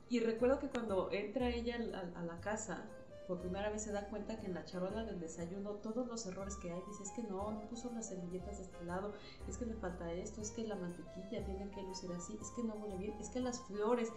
[0.10, 1.78] y recuerdo que cuando entra ella
[2.16, 2.86] a, la casa,
[3.28, 6.56] por primera vez se da cuenta que en la charola del desayuno todos los errores
[6.56, 9.14] que hay, dice, es que no, no puso las servilletas de este lado,
[9.48, 12.64] es que le falta esto, es que la mantequilla tiene que lucir así, es que
[12.64, 14.12] no huele bien, es que las flores,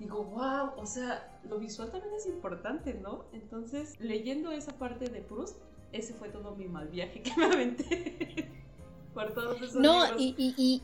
[0.00, 3.26] digo, wow, o sea, lo visual también es importante, ¿no?
[3.32, 5.58] Entonces, leyendo esa parte de Proust,
[5.92, 8.50] ese fue todo mi mal viaje que me aventé
[9.14, 10.82] por todos esos No, y y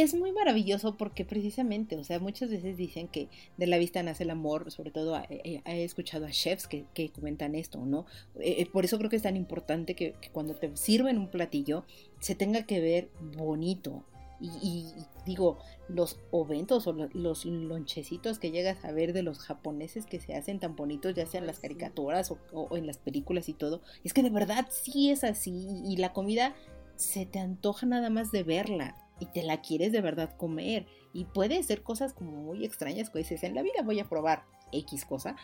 [0.00, 4.24] es muy maravilloso porque precisamente, o sea, muchas veces dicen que de la vista nace
[4.24, 8.04] el amor, sobre todo eh, eh, he, escuchado a chefs que, comentan esto, ¿no?
[8.40, 11.86] Eh, por eso creo que es tan importante que, cuando te sirven un platillo
[12.18, 13.08] se tenga que ver
[13.38, 14.04] bonito.
[14.38, 14.86] Y,
[15.24, 15.58] digo,
[15.88, 20.58] los oventos o los lonchecitos que llegas a ver de los japoneses que se hacen
[20.58, 24.22] tan bonitos, ya sean las caricaturas o, o en las películas y todo, es que
[24.22, 26.54] de verdad sí es así y la comida
[26.96, 30.86] se te antoja nada más de verla y te la quieres de verdad comer.
[31.12, 34.44] Y puede ser cosas como muy extrañas que dices, en la vida voy a probar
[34.72, 35.36] X cosa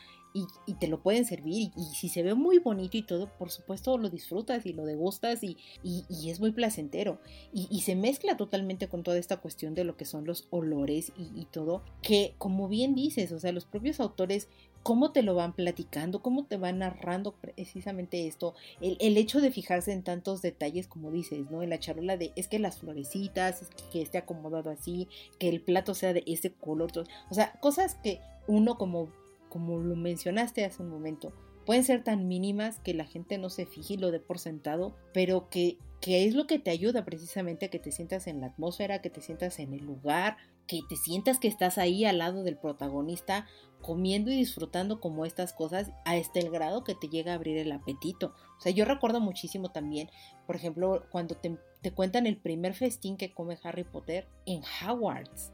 [0.67, 1.71] y, te lo pueden servir.
[1.77, 5.43] Y, si se ve muy bonito y todo, por supuesto lo disfrutas y lo degustas
[5.43, 7.21] y, y es muy placentero.
[7.53, 11.47] Y, se mezcla totalmente con toda esta cuestión de lo que son los olores y,
[11.47, 14.49] todo, que como bien dices, o sea, los propios autores
[14.87, 19.93] cómo te lo van platicando, cómo te van narrando precisamente esto, el, hecho de fijarse
[19.93, 21.65] en tantos detalles como dices, ¿no?
[21.65, 25.09] En la charola de es que las florecitas, es que, esté acomodado así,
[25.41, 26.93] que el plato sea de ese color,
[27.29, 29.09] o sea, cosas que uno como,
[29.49, 31.33] como lo mencionaste hace un momento,
[31.65, 34.95] pueden ser tan mínimas que la gente no se fije y lo dé por sentado,
[35.13, 38.47] pero que, que es lo que te ayuda precisamente a que te sientas en la
[38.47, 40.37] atmósfera, que te sientas en el lugar,
[40.69, 43.47] que te sientas que estás ahí al lado del protagonista
[43.87, 47.57] comiendo y disfrutando como estas cosas a este el grado que te llega a abrir
[47.57, 48.35] el apetito.
[48.59, 50.11] O sea, yo recuerdo muchísimo también,
[50.45, 55.53] por ejemplo, cuando te, te cuentan el primer festín que come Harry Potter en Hogwarts.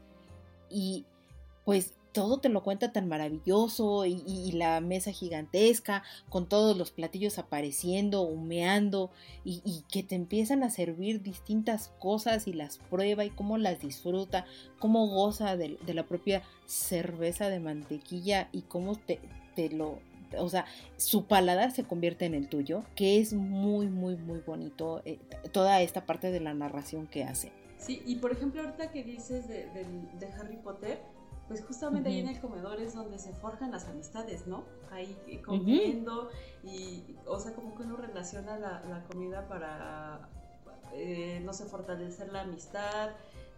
[0.67, 1.05] Y
[1.63, 7.39] pues todo te lo cuenta tan maravilloso y, la mesa gigantesca con todos los platillos
[7.39, 9.09] apareciendo, humeando
[9.43, 14.45] y, que te empiezan a servir distintas cosas y las prueba y cómo las disfruta,
[14.79, 19.19] cómo goza de, la propia cerveza de mantequilla y cómo te,
[19.55, 19.99] te lo,
[20.37, 20.65] o sea,
[20.97, 25.19] su paladar se convierte en el tuyo, que es muy, muy, muy bonito eh,
[25.51, 27.51] toda esta parte de la narración que hace.
[27.83, 29.67] Sí, y por ejemplo, ahorita que dices de,
[30.39, 31.01] Harry Potter,
[31.53, 34.63] pues justamente ahí en el comedor es donde se forjan las amistades, ¿no?
[34.89, 36.31] Ahí eh, comiendo
[36.63, 40.29] y, o sea, como que uno relaciona la, comida para,
[40.95, 43.11] eh, no sé, fortalecer la amistad,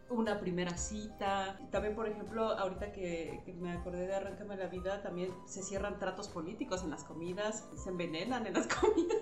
[0.10, 1.58] una primera cita.
[1.72, 6.28] También, por ejemplo, ahorita que, me acordé de Arráncame la vida, también se cierran tratos
[6.28, 9.20] políticos en las comidas, se envenenan en las comidas.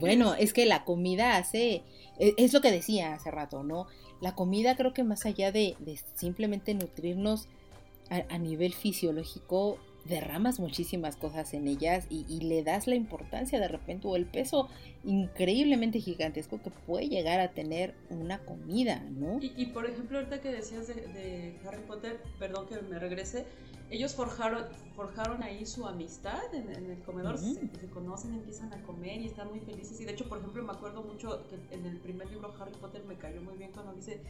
[0.00, 1.84] Bueno, es que la comida hace,
[2.18, 3.86] e, es lo que decía hace rato, ¿no?
[4.20, 5.76] La comida creo que más allá de,
[6.14, 7.46] simplemente nutrirnos
[8.10, 13.68] a, a nivel fisiológico, derramas muchísimas cosas en ellas y, le das la importancia de
[13.68, 14.68] repente o el peso
[15.04, 19.38] increíblemente gigantesco que puede llegar a tener una comida, ¿no?
[19.40, 23.44] Y, por ejemplo, ahorita que decías de, Harry Potter, perdón que me regrese,
[23.90, 29.26] ellos forjaron, forjaron ahí su amistad en, el comedor, se, conocen, empiezan a comer y
[29.26, 30.00] están muy felices.
[30.00, 33.02] Y de hecho, por ejemplo, me acuerdo mucho que en el primer libro Harry Potter
[33.04, 34.20] me cayó muy bien cuando dice,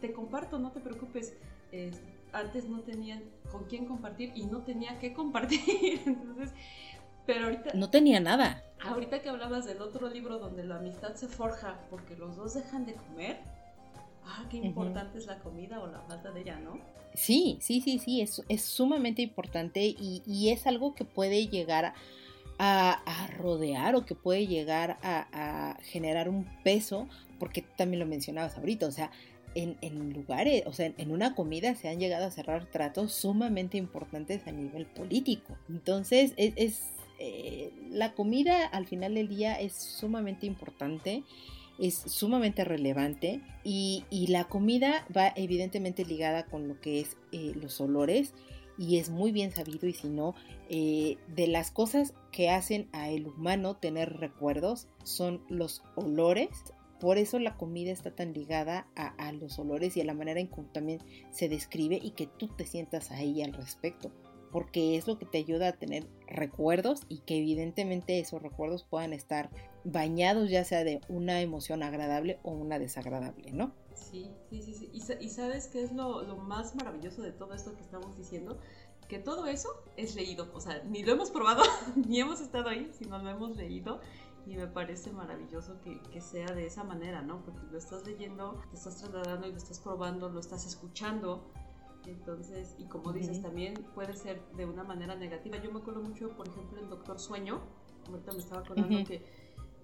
[0.00, 1.34] te comparto, no te preocupes
[2.32, 6.02] antes no tenían con quién compartir y no tenía que compartir.
[6.06, 6.52] Entonces,
[7.24, 7.72] pero ahorita...
[7.74, 8.62] No tenía nada.
[8.80, 12.86] Ahorita que hablabas del otro libro donde la amistad se forja porque los dos dejan
[12.86, 13.38] de comer,
[14.24, 16.78] ah, qué importante es la comida o la falta de ella, ¿no?
[17.14, 21.94] Sí, sí, sí, sí, es, es sumamente importante y, es algo que puede llegar
[22.58, 27.08] a, rodear o que puede llegar a, a, generar un peso,
[27.38, 29.10] porque también lo mencionabas ahorita, o sea,
[29.56, 34.46] en, lugares, o sea, en una comida se han llegado a cerrar tratos sumamente importantes
[34.46, 35.56] a nivel político.
[35.68, 36.82] Entonces, es,
[37.18, 41.24] eh, la comida al final del día es sumamente importante,
[41.78, 47.80] es sumamente relevante y, la comida va evidentemente ligada con lo que es eh, los
[47.80, 48.34] olores
[48.78, 50.34] y es muy bien sabido y si no,
[50.68, 56.50] eh, de las cosas que hacen a el humano tener recuerdos son los olores
[57.00, 60.48] por eso la comida está tan ligada a, los olores y a la manera en
[60.48, 64.10] que también se describe y que tú te sientas ahí al respecto.
[64.52, 69.12] Porque es lo que te ayuda a tener recuerdos y que evidentemente esos recuerdos puedan
[69.12, 69.50] estar
[69.84, 73.72] bañados ya sea de una emoción agradable o una desagradable, ¿no?
[73.94, 74.74] Sí, sí, sí.
[74.74, 74.90] sí.
[74.92, 78.58] Y, sabes qué es lo, lo más maravilloso de todo esto que estamos diciendo?
[79.08, 81.62] que todo eso es leído, o sea, ni lo hemos probado,
[82.08, 84.00] ni hemos estado ahí, sino lo hemos leído
[84.46, 87.42] y me parece maravilloso que, que, sea de esa manera, ¿no?
[87.44, 91.50] Porque lo estás leyendo, te estás trasladando y lo estás probando, lo estás escuchando.
[92.06, 95.58] Entonces, y como dices, también puede ser de una manera negativa.
[95.58, 97.60] Yo me acuerdo mucho, por ejemplo, en Doctor Sueño,
[98.08, 99.24] ahorita me estaba acordando que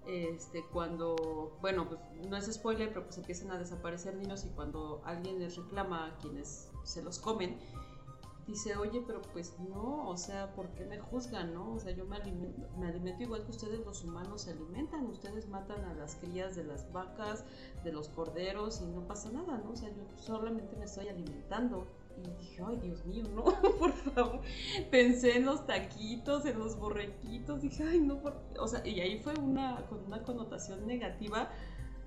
[0.07, 1.99] este, cuando, bueno, pues
[2.29, 6.17] no es spoiler, pero pues empiezan a desaparecer niños y cuando alguien les reclama a
[6.17, 7.57] quienes se los comen,
[8.47, 11.73] dice, oye, pero pues no, o sea, ¿por qué me juzgan, no?
[11.73, 15.47] O sea, yo me alimento, me alimento igual que ustedes los humanos se alimentan, ustedes
[15.47, 17.45] matan a las crías de las vacas,
[17.83, 19.71] de los corderos y no pasa nada, ¿no?
[19.71, 21.87] O sea, yo solamente me estoy alimentando.
[22.15, 23.43] Y dije, ay, Dios mío, no,
[23.79, 24.41] por favor.
[24.91, 28.39] Pensé en los taquitos, en los borrequitos, dije, ay, no, por...
[28.59, 31.49] o sea, y ahí fue una, con una connotación negativa,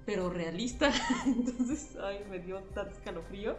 [0.05, 0.93] pero realista.
[1.27, 3.57] Entonces, ay, me dio tanto escalofrío.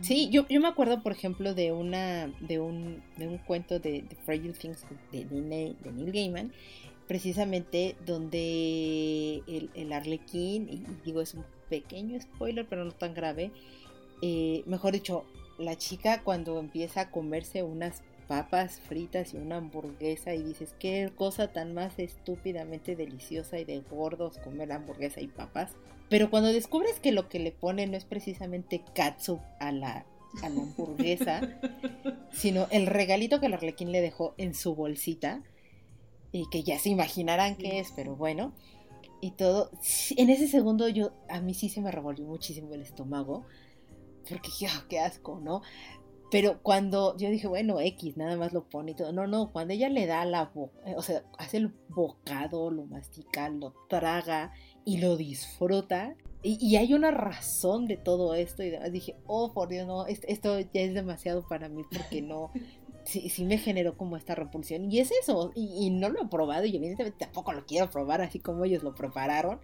[0.00, 4.04] Sí, yo, yo me acuerdo, por ejemplo, de una de un, de un cuento de,
[4.08, 6.52] The Fragile Things de, Neil, de Neil Gaiman,
[7.08, 13.50] precisamente donde el, el arlequín, y digo es un pequeño spoiler, pero no tan grave,
[14.22, 15.24] eh, mejor dicho,
[15.58, 21.10] la chica cuando empieza a comerse unas papas fritas y una hamburguesa y dices, qué
[21.16, 25.72] cosa tan más estúpidamente deliciosa y de gordos comer hamburguesa y papas.
[26.08, 30.06] Pero cuando descubres que lo que le pone no es precisamente katsu a la,
[30.42, 31.60] a la hamburguesa,
[32.32, 35.42] sino el regalito que el arlequín le dejó en su bolsita,
[36.32, 38.52] y que ya se imaginarán qué es, pero bueno,
[39.20, 39.70] y todo,
[40.16, 43.46] en ese segundo yo, a mí sí se me revolvió muchísimo el estómago,
[44.28, 45.62] porque dije, oh, qué asco, ¿no?
[46.30, 49.12] Pero cuando yo dije, bueno, X, nada más lo pone y todo.
[49.12, 53.48] No, no, cuando ella le da la boca, o sea, hace el bocado, lo mastica,
[53.48, 54.52] lo traga
[54.88, 56.14] y lo disfruta.
[56.42, 58.62] Y, hay una razón de todo esto.
[58.62, 62.50] Y dije, oh, por Dios, no, esto ya es demasiado para mí porque no.
[63.04, 64.92] Sí, sí me generó como esta repulsión.
[64.92, 65.50] Y es eso.
[65.54, 68.82] Y, y no lo he probado y evidentemente tampoco lo quiero probar así como ellos
[68.82, 69.60] lo prepararon.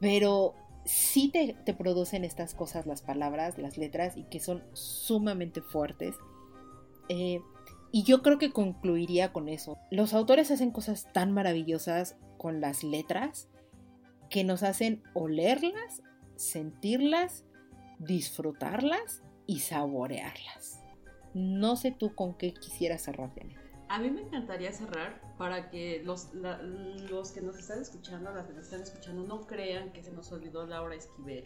[0.00, 0.54] Pero
[0.84, 6.16] sí te, producen estas cosas las palabras, las letras, y que son sumamente fuertes.
[7.08, 7.40] Eh,
[7.92, 9.78] y yo creo que concluiría con eso.
[9.92, 13.48] Los autores hacen cosas tan maravillosas con las letras
[14.30, 16.02] que nos hacen olerlas,
[16.36, 17.44] sentirlas,
[17.98, 20.80] disfrutarlas y saborearlas.
[21.34, 23.58] No sé tú con qué quisieras cerrar, Janet.
[23.88, 28.54] A mí me encantaría cerrar para que los, los que nos están escuchando, las que
[28.54, 31.44] nos están escuchando, no crean que se nos olvidó Laura Esquivel,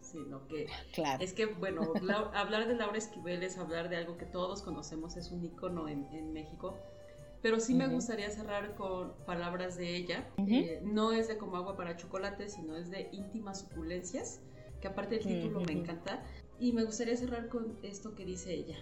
[0.00, 1.22] sino que claro.
[1.22, 1.82] es que, bueno,
[2.34, 6.06] hablar de Laura Esquivel es hablar de algo que todos conocemos, es un icono en,
[6.12, 6.76] en México,
[7.42, 10.28] pero sí me gustaría cerrar con palabras de ella.
[10.38, 14.40] Eh, no es de como agua para chocolate, sino es de íntimas suculencias,
[14.80, 16.22] que aparte el título me encanta.
[16.58, 18.76] Y me gustaría cerrar con esto que dice ella.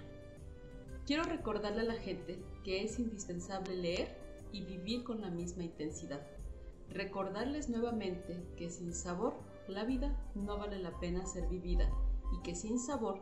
[1.06, 4.16] Quiero recordarle a la gente que es indispensable leer
[4.52, 6.26] y vivir con la misma intensidad.
[6.88, 9.34] Recordarles nuevamente que sin sabor
[9.68, 11.90] la vida no vale la pena ser vivida
[12.32, 13.20] y que sin sabor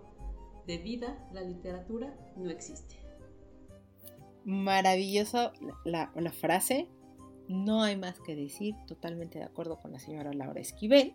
[0.67, 3.04] de vida la literatura no existe
[4.45, 5.53] maravillosa
[5.85, 6.89] la, frase.
[7.49, 11.15] No hay más que decir, totalmente de acuerdo con la señora Laura Esquivel.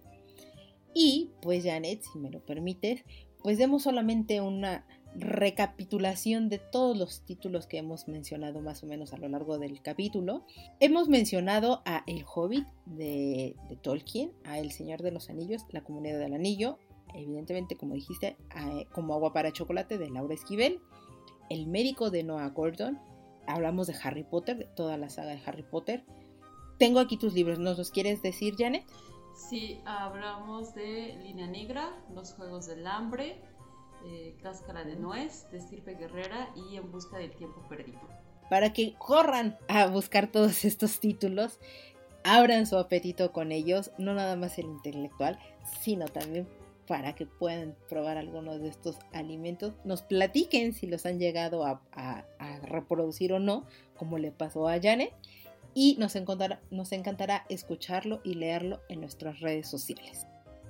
[0.94, 3.04] Y pues Janet, si me lo permites,
[3.44, 9.14] pues demos solamente una recapitulación de todos los títulos que hemos mencionado más o menos
[9.14, 10.46] a lo largo del capítulo.
[10.80, 16.20] Hemos mencionado a El Hobbit de, Tolkien, a El Señor de los Anillos, La Comunidad
[16.20, 16.78] del Anillo,
[17.14, 18.38] evidentemente como dijiste,
[18.92, 20.80] como agua para chocolate de Laura Esquivel,
[21.50, 23.00] El Médico de Noah Gordon,
[23.50, 26.04] hablamos de Harry Potter, de toda la saga de Harry Potter.
[26.78, 28.86] Tengo aquí tus libros, ¿nos los quieres decir, Janet?
[29.36, 33.42] Sí, hablamos de Línea Negra, Los Juegos del Hambre,
[34.06, 38.00] eh, Cáscara de Nuez, de Estirpe Guerrera y En Busca del Tiempo Perdido.
[38.50, 41.60] Para que corran a buscar todos estos títulos,
[42.24, 45.40] abran su apetito con ellos, no nada más el intelectual,
[45.82, 46.48] sino también
[46.90, 49.76] para que puedan probar algunos de estos alimentos.
[49.86, 52.26] Nos platiquen si los han llegado a,
[52.64, 55.14] reproducir o no, como le pasó a Janet.
[55.76, 60.26] Y nos encantará, nos encantará escucharlo y leerlo en nuestras redes sociales.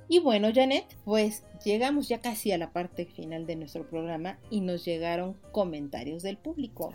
[0.09, 4.59] Y bueno, Janet, pues llegamos ya casi a la parte final de nuestro programa y
[4.59, 6.93] nos llegaron comentarios del público.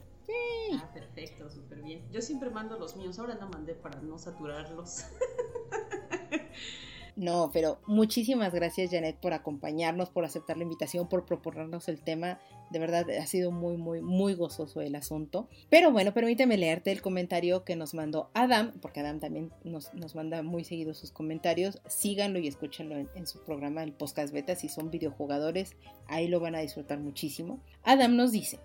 [0.74, 2.02] Ah, perfecto, súper bien.
[2.12, 5.06] Yo siempre mando los míos, ahora no mandé para no saturarlos.
[7.16, 12.40] No, pero muchísimas gracias Janet por acompañarnos, por aceptar la invitación, por proponernos el tema.
[12.70, 15.48] De verdad ha sido muy, muy, muy gozoso el asunto.
[15.70, 20.42] Pero bueno, permíteme leerte el comentario que nos mandó Adam, porque Adam también nos, manda
[20.42, 21.80] muy seguido sus comentarios.
[21.86, 24.56] Síganlo y escúchenlo en, en su programa, el Podcast Beta.
[24.56, 25.76] Si son videojugadores,
[26.08, 27.60] ahí lo van a disfrutar muchísimo.
[27.84, 28.58] Adam nos dice,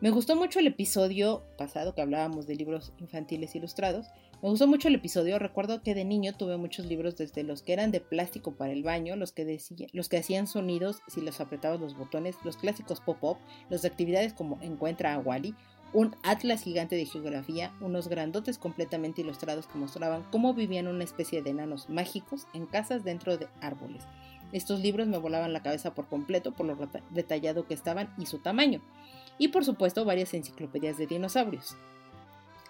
[0.00, 4.08] me gustó mucho el episodio pasado que hablábamos de libros infantiles ilustrados.
[4.42, 7.72] Me gustó mucho el episodio, recuerdo que de niño tuve muchos libros desde los que
[7.72, 9.58] eran de plástico para el baño, los que,
[9.92, 13.38] los que hacían sonidos si los apretabas los botones, los clásicos pop-up,
[13.70, 15.54] los de actividades como Encuentra a Wally,
[15.94, 21.40] un atlas gigante de geografía, unos grandotes completamente ilustrados que mostraban cómo vivían una especie
[21.40, 24.02] de enanos mágicos en casas dentro de árboles.
[24.52, 26.76] Estos libros me volaban la cabeza por completo por lo
[27.10, 28.82] detallado que estaban y su tamaño.
[29.38, 31.76] Y por supuesto varias enciclopedias de dinosaurios.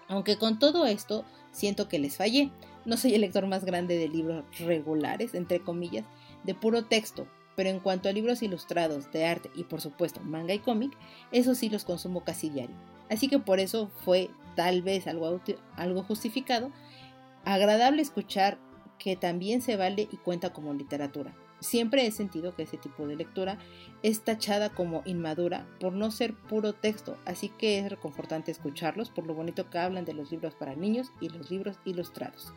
[0.07, 2.51] Aunque con todo esto siento que les fallé.
[2.85, 6.05] No soy el lector más grande de libros regulares, entre comillas,
[6.43, 10.53] de puro texto, pero en cuanto a libros ilustrados, de arte y por supuesto manga
[10.53, 10.95] y cómic,
[11.31, 12.75] eso sí los consumo casi diario.
[13.09, 15.41] Así que por eso fue tal vez algo,
[15.75, 16.71] algo justificado,
[17.43, 18.59] agradable escuchar
[18.99, 21.35] que también se vale y cuenta como literatura.
[21.59, 23.57] Siempre he sentido que ese tipo de lectura
[24.03, 29.25] es tachada como inmadura por no ser puro texto, así que es reconfortante escucharlos por
[29.25, 32.53] lo bonito que hablan de los libros para niños y los libros ilustrados.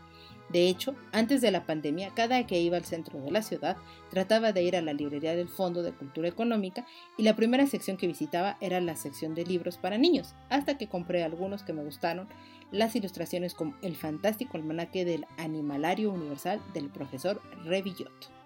[0.51, 3.77] De hecho, antes de la pandemia, cada que iba al centro de la ciudad,
[4.11, 6.87] trataba de ir a la librería del Fondo de Cultura Económica
[7.19, 10.89] y la primera sección que visitaba era la sección de libros para niños, hasta que
[10.89, 12.29] compré algunos que me gustaron,
[12.71, 18.38] las ilustraciones como el fantástico almanaque del Animalario Universal del profesor Revillot.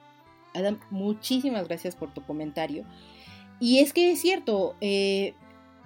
[0.55, 2.85] Adam, muchísimas gracias por tu comentario.
[3.61, 5.35] Y es que es cierto, eh,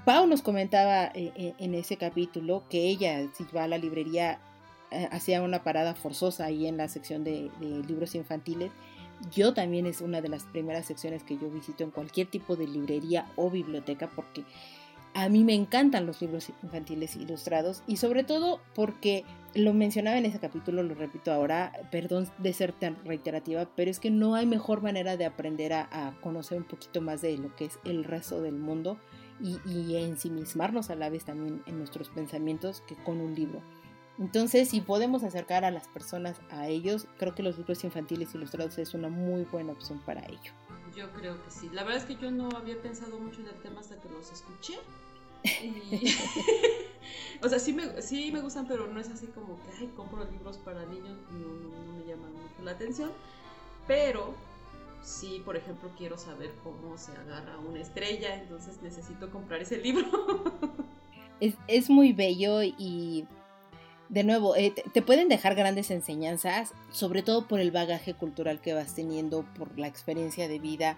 [0.05, 4.41] Pau nos comentaba eh, eh, en ese capítulo que ella, si va a la librería,
[5.11, 8.71] hacía una parada forzosa ahí en la sección de, libros infantiles.
[9.35, 12.67] Yo también es una de las primeras secciones que yo visito en cualquier tipo de
[12.69, 14.45] librería o biblioteca porque
[15.17, 20.27] a mí me encantan los libros infantiles ilustrados y sobre todo porque lo mencionaba en
[20.27, 24.45] ese capítulo, lo repito ahora, perdón de ser tan reiterativa, pero es que no hay
[24.45, 28.43] mejor manera de aprender a, conocer un poquito más de lo que es el resto
[28.43, 28.99] del mundo
[29.41, 33.63] y, y ensimismarnos a la vez también en nuestros pensamientos que con un libro.
[34.19, 38.77] Entonces, si podemos acercar a las personas a ellos, creo que los libros infantiles ilustrados
[38.77, 40.53] es una muy buena opción para ello.
[40.95, 41.69] Yo creo que sí.
[41.73, 44.33] La verdad es que yo no había pensado mucho en el tema hasta que los
[44.33, 44.79] escuché
[47.43, 50.25] o sea, sí me, sí me gustan, pero no es así como que, ay, compro
[50.25, 53.11] libros para niños, no, me llaman mucho la atención.
[53.87, 54.35] Pero
[55.03, 60.07] sí, por ejemplo, quiero saber cómo se agarra una estrella, entonces necesito comprar ese libro.
[61.41, 63.27] es, es muy bello y
[64.09, 68.73] de nuevo, eh, te, pueden dejar grandes enseñanzas, sobre todo por el bagaje cultural que
[68.73, 70.97] vas teniendo, por la experiencia de vida.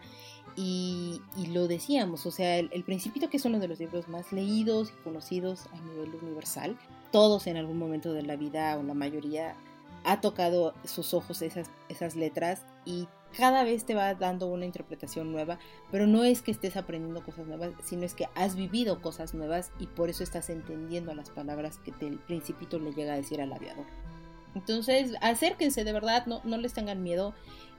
[0.61, 1.21] Y,
[1.53, 5.03] lo decíamos, o sea, el, Principito, que es uno de los libros más leídos y
[5.05, 6.77] conocidos a nivel universal,
[7.13, 9.55] todos en algún momento de la vida, o la mayoría,
[10.03, 13.07] ha tocado sus ojos esas, esas letras y
[13.37, 15.61] cada vez te va dando una interpretación nueva,
[15.93, 19.71] pero no es que estés aprendiendo cosas nuevas, sino es que has vivido cosas nuevas
[19.79, 23.53] y por eso estás entendiendo las palabras que el principito le llega a decir al
[23.53, 23.87] aviador.
[24.59, 27.35] Entonces, acérquense de verdad, no, no les tengan miedo.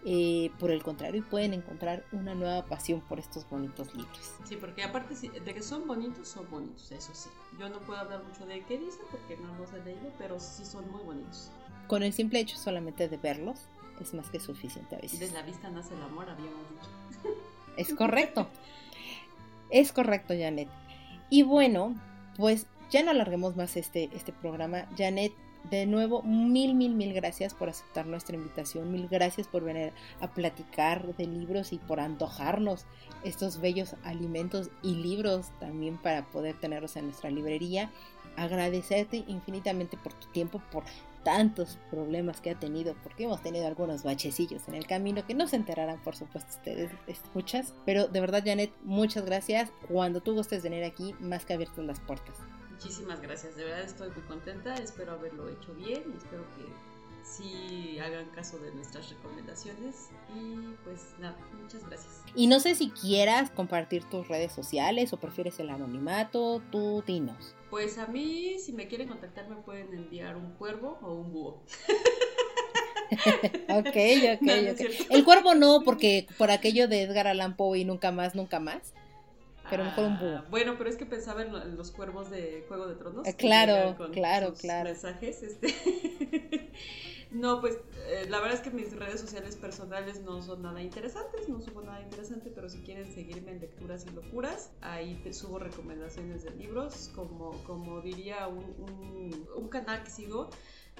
[0.05, 4.31] Eh, por el contrario, pueden encontrar una nueva pasión por estos bonitos libros.
[4.45, 7.29] Sí, porque aparte de que son bonitos, son bonitos, eso sí.
[7.59, 10.63] Yo no puedo hablar mucho de qué dicen porque no los he leído, pero sí
[10.63, 11.51] son muy bonitos.
[11.87, 13.59] Con el simple hecho solamente de verlos,
[13.99, 15.19] es más que suficiente a veces.
[15.19, 17.35] Desde la vista nace el amor, habíamos dicho.
[17.75, 18.47] Es correcto.
[19.69, 20.69] es correcto, Janet.
[21.29, 21.95] Y bueno,
[22.37, 24.87] pues ya no alarguemos más este, este programa.
[24.97, 25.33] Janet,
[25.69, 28.91] de nuevo, mil, mil, mil gracias por aceptar nuestra invitación.
[28.91, 32.85] Mil gracias por venir a platicar de libros y por antojarnos
[33.23, 37.91] estos bellos alimentos y libros también para poder tenerlos en nuestra librería.
[38.35, 40.83] Agradecerte infinitamente por tu tiempo, por
[41.23, 45.47] tantos problemas que ha tenido, porque hemos tenido algunos bachecillos en el camino que no
[45.47, 47.73] se enterarán, por supuesto, ustedes escuchas.
[47.85, 49.71] Pero de verdad, Janet, muchas gracias.
[49.89, 52.37] Cuando tú gustes venir aquí, más que abiertas las puertas.
[52.81, 56.63] Muchísimas gracias, de verdad estoy muy contenta, espero haberlo hecho bien y espero que
[57.25, 62.23] sí hagan caso de nuestras recomendaciones y pues nada, muchas gracias.
[62.35, 67.53] Y no sé si quieras compartir tus redes sociales o prefieres el anonimato, tú dinos.
[67.69, 71.61] Pues a mí, si me quieren contactar, me pueden enviar un cuervo o un búho.
[73.67, 73.97] ok,
[74.37, 74.81] ok, ok.
[75.09, 78.93] El cuervo no, porque por aquello de Edgar Allan Poe y nunca más, nunca más.
[79.69, 80.37] Pero mejor un búho.
[80.37, 83.27] Ah, bueno, pero es que pensaba en los cuervos de Juego de Tronos.
[83.27, 84.89] Eh, claro, claro, claro.
[84.89, 85.67] Mensajes, este.
[87.31, 87.77] No, pues
[88.07, 91.81] eh, la verdad es que mis redes sociales personales no son nada interesantes, no subo
[91.81, 96.51] nada interesante, pero si quieren seguirme en lecturas y locuras, ahí te subo recomendaciones de
[96.51, 100.49] libros, como, como diría un, un canal que sigo,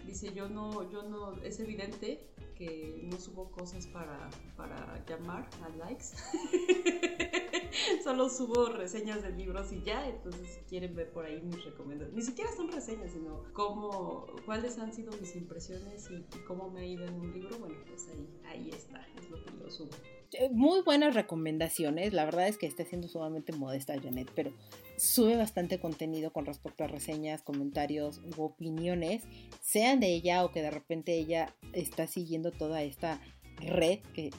[0.05, 5.69] dice yo no, yo no, es evidente que no subo cosas para, para llamar a
[5.77, 6.07] likes.
[8.03, 12.15] Solo subo reseñas de libros y ya, entonces si quieren ver por ahí mis recomendaciones,
[12.15, 16.85] ni siquiera son reseñas, sino cómo, cuáles han sido mis impresiones y, cómo me ha
[16.85, 19.91] ido en un libro, bueno, pues ahí, ahí está, es lo que yo subo.
[20.33, 24.53] Eh, muy buenas recomendaciones, la verdad es que está siendo sumamente modesta Janet, pero
[24.95, 29.23] sube bastante contenido con respecto a reseñas, comentarios u opiniones,
[29.61, 33.19] sean de ella o que de repente ella está siguiendo toda esta
[33.59, 34.31] red que,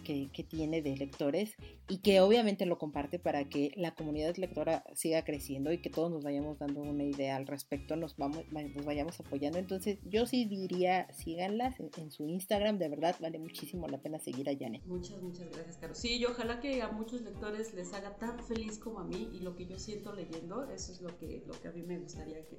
[0.49, 1.55] tiene de lectores
[1.89, 6.11] y que obviamente lo comparte para que la comunidad lectora siga creciendo y que todos
[6.11, 9.59] nos vayamos dando una idea al respecto, nos, vamos, nos vayamos apoyando.
[9.59, 14.49] Entonces yo sí diría, síganlas en, su Instagram, de verdad vale muchísimo la pena seguir
[14.49, 14.83] a Janet.
[14.87, 15.95] Muchas, muchas gracias, Caro.
[15.95, 19.41] Sí, y ojalá que a muchos lectores les haga tan feliz como a mí y
[19.41, 22.45] lo que yo siento leyendo, eso es lo que, lo que a mí me gustaría
[22.47, 22.59] que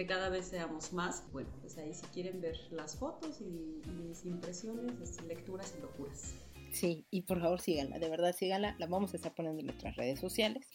[0.00, 1.22] que cada vez seamos más.
[1.30, 6.34] Bueno, pues ahí si quieren ver las fotos y, mis impresiones, lecturas y locuras.
[6.72, 9.94] Sí, y por favor síganla, de verdad síganla, la vamos a estar poniendo en nuestras
[9.96, 10.66] redes sociales.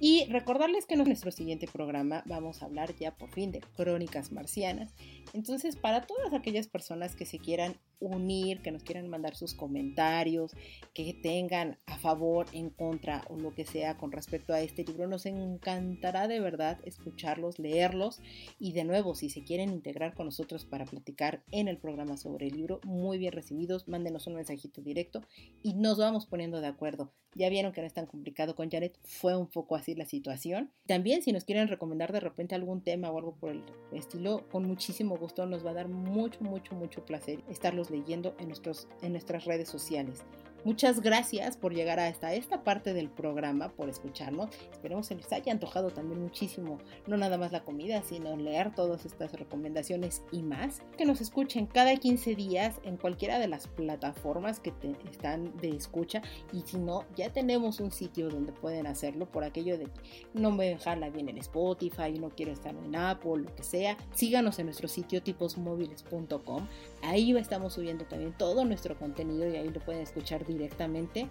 [0.00, 4.32] Y recordarles que en nuestro siguiente programa vamos a hablar ya por fin de crónicas
[4.32, 4.94] marcianas.
[5.32, 10.52] Entonces, para todas aquellas personas que se quieran unir, que nos quieran mandar sus comentarios,
[10.92, 15.06] que tengan a favor, en contra o lo que sea con respecto a este libro.
[15.06, 18.20] Nos encantará de verdad escucharlos, leerlos
[18.58, 22.48] y de nuevo, si se quieren integrar con nosotros para platicar en el programa sobre
[22.48, 25.22] el libro, muy bien recibidos, mándenos un mensajito directo
[25.62, 27.12] y nos vamos poniendo de acuerdo.
[27.36, 30.70] Ya vieron que no es tan complicado con Janet, fue un poco así la situación.
[30.86, 34.64] También si nos quieren recomendar de repente algún tema o algo por el estilo, con
[34.64, 39.12] muchísimo gusto nos va a dar mucho, mucho, mucho placer estarlos leyendo en, nuestros, en
[39.12, 40.24] nuestras redes sociales.
[40.64, 44.48] Muchas gracias por llegar hasta esta parte del programa, por escucharnos.
[44.72, 49.04] Esperemos que les haya antojado también muchísimo, no nada más la comida, sino leer todas
[49.04, 50.82] estas recomendaciones y más.
[50.96, 54.72] Que nos escuchen cada 15 días en cualquiera de las plataformas que
[55.10, 56.22] están de escucha.
[56.50, 59.88] Y si no, ya tenemos un sitio donde pueden hacerlo por aquello de
[60.32, 63.98] no me dejarla bien en Spotify, no quiero estar en Apple, lo que sea.
[64.14, 66.66] Síganos en nuestro sitio tiposmóviles.com.
[67.04, 71.28] Ahí estamos subiendo también todo nuestro contenido y ahí lo pueden escuchar directamente.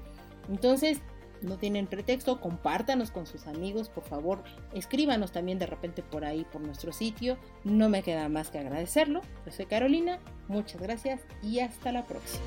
[0.50, 1.02] Entonces,
[1.44, 4.44] no tienen pretexto, compártanos con sus amigos, por favor,
[4.74, 7.38] escríbanos también de repente por ahí, por nuestro sitio.
[7.64, 9.22] No me queda más que agradecerlo.
[9.46, 12.44] Yo soy Carolina, muchas gracias y hasta la próxima.